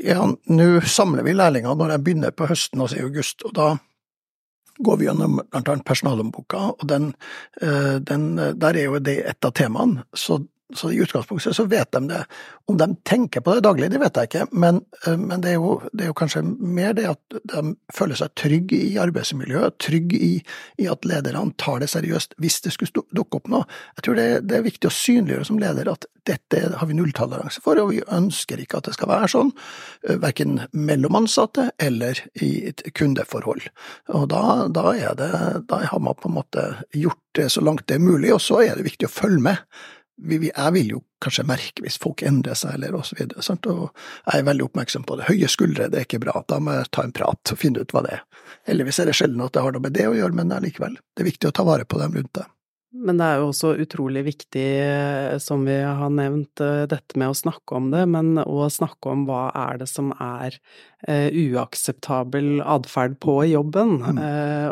Ja, 0.03 0.25
nå 0.27 0.81
samler 0.81 1.23
vi 1.23 1.37
lærlinger 1.37 1.77
når 1.79 1.95
de 1.95 2.01
begynner 2.03 2.35
på 2.35 2.49
høsten, 2.51 2.81
altså 2.83 2.99
i 2.99 3.05
august, 3.07 3.45
og 3.47 3.55
da 3.55 3.69
går 4.83 4.99
vi 5.01 5.07
gjennom 5.07 5.39
blant 5.41 5.69
annet 5.73 5.87
personalhåndboka, 5.89 6.63
og 6.75 6.85
den, 6.89 7.13
eh, 7.63 7.97
den, 8.03 8.35
der 8.37 8.77
er 8.77 8.91
jo 8.91 8.99
det 9.01 9.21
et 9.25 9.45
av 9.45 9.55
temaene. 9.57 10.05
Så 10.13 10.41
så 10.75 10.91
i 10.91 10.99
utgangspunktet 10.99 11.57
så 11.57 11.65
vet 11.65 11.93
de 11.93 12.01
det. 12.09 12.25
Om 12.67 12.79
de 12.79 12.89
tenker 13.07 13.41
på 13.41 13.55
det 13.55 13.63
daglig, 13.63 13.91
det 13.93 14.01
vet 14.03 14.19
jeg 14.19 14.31
ikke, 14.31 14.47
men, 14.51 14.81
eh, 15.07 15.17
men 15.17 15.43
det, 15.45 15.53
er 15.53 15.61
jo, 15.61 15.77
det, 15.93 16.05
er 16.05 16.11
jo, 16.11 16.17
kanskje 16.19 16.43
mer 16.43 16.97
det 16.97 17.07
at 17.13 17.39
de 17.53 17.63
føler 17.95 18.19
seg 18.19 18.35
trygge 18.39 18.81
i 18.89 18.97
arbeidsmiljøet, 19.03 19.79
trygge 19.83 20.19
i, 20.19 20.33
i, 20.83 20.89
at 20.91 21.07
lederne 21.07 21.55
tar 21.63 21.79
det 21.83 21.91
seriøst 21.93 22.35
hvis 22.43 22.59
det 22.67 22.75
skulle 22.75 23.07
dukke 23.15 23.41
opp 23.41 23.51
noe. 23.53 23.71
Jeg 23.99 24.09
tror 24.09 24.19
det, 24.19 24.29
det, 24.51 24.59
er 24.59 24.67
viktig 24.67 24.91
å 24.91 24.97
synliggjøre 24.97 25.49
som 25.51 25.63
leder 25.63 25.93
at 25.93 26.09
dette 26.27 26.63
har 26.81 26.91
vi 26.91 26.99
nulltoleranse 26.99 27.63
for, 27.63 27.79
og 27.79 27.93
vi 27.95 28.03
ønsker 28.03 28.59
ikke 28.59 28.81
at 28.81 28.91
det 28.91 28.97
skal 28.99 29.13
være 29.13 29.31
sånn, 29.31 29.53
eh, 30.09 30.19
verken 30.23 30.65
mellom 30.75 31.23
ansatte 31.23 31.71
eller 31.79 32.25
i 32.43 32.51
et 32.73 32.83
kundeforhold. 32.99 33.69
Og 34.19 34.27
da, 34.35 34.67
da, 34.67 34.91
det, 35.15 35.31
da 35.71 35.85
har 35.87 36.03
man 36.03 36.19
på 36.19 36.33
en 36.33 36.41
måte 36.41 36.73
gjort 36.97 37.23
det 37.39 37.53
så 37.53 37.63
langt 37.63 37.87
det 37.87 38.01
er 38.01 38.03
mulig, 38.03 38.33
og 38.35 38.43
så 38.43 38.65
er 38.65 38.75
det 38.75 38.89
viktig 38.89 39.07
å 39.07 39.13
følge 39.13 39.45
med 39.51 39.63
jeg 40.17 40.73
vil 40.73 40.91
jo 40.95 41.03
kanskje 41.21 41.45
merke 41.49 41.85
hvis 41.85 41.99
folk 42.01 42.23
endrer 42.25 42.57
seg, 42.57 42.77
eller 42.79 42.97
og 42.97 43.05
så 43.09 43.19
videre, 43.19 43.43
og 43.73 43.91
jeg 44.25 44.41
er 44.41 44.49
veldig 44.49 44.67
oppmerksom 44.69 45.05
på 45.09 45.19
det. 45.19 45.29
Høye 45.29 45.49
skuldre, 45.53 45.91
det 45.93 46.01
er 46.01 46.09
ikke 46.09 46.23
bra, 46.25 46.41
da 46.49 46.61
må 46.61 46.79
jeg 46.79 46.91
ta 46.91 47.05
en 47.05 47.15
prat 47.17 47.53
og 47.53 47.61
finne 47.61 47.85
ut 47.85 47.93
hva 47.93 48.05
det 48.07 48.17
er. 48.17 48.27
Heldigvis 48.71 49.01
er 49.03 49.11
det 49.11 49.17
sjelden 49.19 49.45
at 49.45 49.53
det 49.57 49.65
har 49.65 49.77
noe 49.77 49.85
med 49.85 49.97
det 49.97 50.09
å 50.09 50.17
gjøre, 50.17 50.37
men 50.37 50.55
allikevel, 50.57 50.97
det 51.15 51.25
er 51.25 51.31
viktig 51.31 51.51
å 51.51 51.57
ta 51.57 51.67
vare 51.69 51.89
på 51.89 52.01
dem 52.01 52.17
rundt 52.17 52.33
deg. 52.39 52.49
Men 52.97 53.21
det 53.21 53.27
er 53.29 53.41
jo 53.43 53.51
også 53.51 53.75
utrolig 53.83 54.23
viktig, 54.27 54.65
eh, 54.83 55.37
som 55.43 55.67
vi 55.69 55.77
har 55.85 56.11
nevnt, 56.13 56.63
eh, 56.65 56.87
dette 56.91 57.19
med 57.21 57.33
å 57.33 57.37
snakke 57.37 57.77
om 57.77 57.91
det, 57.93 58.07
men 58.09 58.41
å 58.41 58.67
snakke 58.73 59.13
om 59.13 59.27
hva 59.29 59.51
er 59.67 59.83
det 59.83 59.89
som 59.91 60.15
er 60.17 60.57
uh, 61.07 61.29
uakseptabel 61.29 62.63
atferd 62.65 63.19
på 63.23 63.39
jobben, 63.51 63.99
mm. 64.01 64.21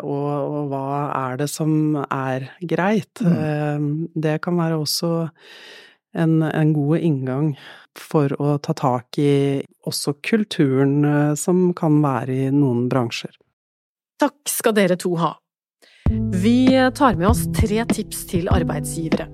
og, 0.03 0.71
hva 0.71 0.89
er 1.29 1.39
det 1.43 1.49
som 1.53 1.99
er 2.09 2.49
greit. 2.65 3.21
Mm. 3.21 4.09
Det 4.15 4.39
kan 4.43 4.57
være 4.59 4.81
også 4.81 5.11
en, 6.15 6.41
en 6.43 6.73
god 6.75 6.97
inngang 7.05 7.55
for 7.99 8.33
å 8.41 8.57
ta 8.63 8.75
tak 8.75 9.19
i 9.21 9.63
også 9.87 10.17
kulturen 10.25 11.05
eh, 11.05 11.33
som 11.39 11.69
kan 11.77 12.01
være 12.03 12.35
i 12.47 12.51
noen 12.53 12.87
bransjer. 12.91 13.35
Takk 14.21 14.37
skal 14.49 14.75
dere 14.77 14.97
to 14.99 15.15
ha. 15.19 15.35
Vi 16.09 16.91
tar 16.95 17.15
med 17.15 17.27
oss 17.27 17.47
tre 17.55 17.85
tips 17.85 18.25
til 18.29 18.49
arbeidsgivere. 18.53 19.25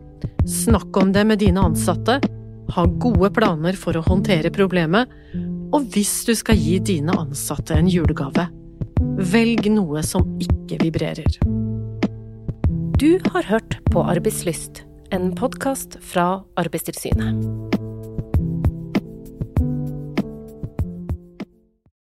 Snakk 0.47 0.97
om 0.97 1.11
det 1.11 1.25
med 1.27 1.41
dine 1.43 1.63
ansatte, 1.67 2.19
ha 2.71 2.85
gode 3.03 3.29
planer 3.35 3.75
for 3.75 3.97
å 3.99 4.03
håndtere 4.05 4.53
problemet, 4.55 5.11
og 5.75 5.89
hvis 5.91 6.13
du 6.27 6.33
skal 6.35 6.59
gi 6.59 6.77
dine 6.79 7.15
ansatte 7.19 7.75
en 7.75 7.91
julegave, 7.91 8.47
velg 9.33 9.67
noe 9.73 10.03
som 10.05 10.37
ikke 10.39 10.79
vibrerer. 10.85 11.37
Du 13.01 13.19
har 13.33 13.47
hørt 13.49 13.79
på 13.91 14.03
Arbeidslyst, 14.07 14.85
en 15.11 15.31
podkast 15.35 15.99
fra 16.05 16.43
Arbeidstilsynet. 16.61 17.80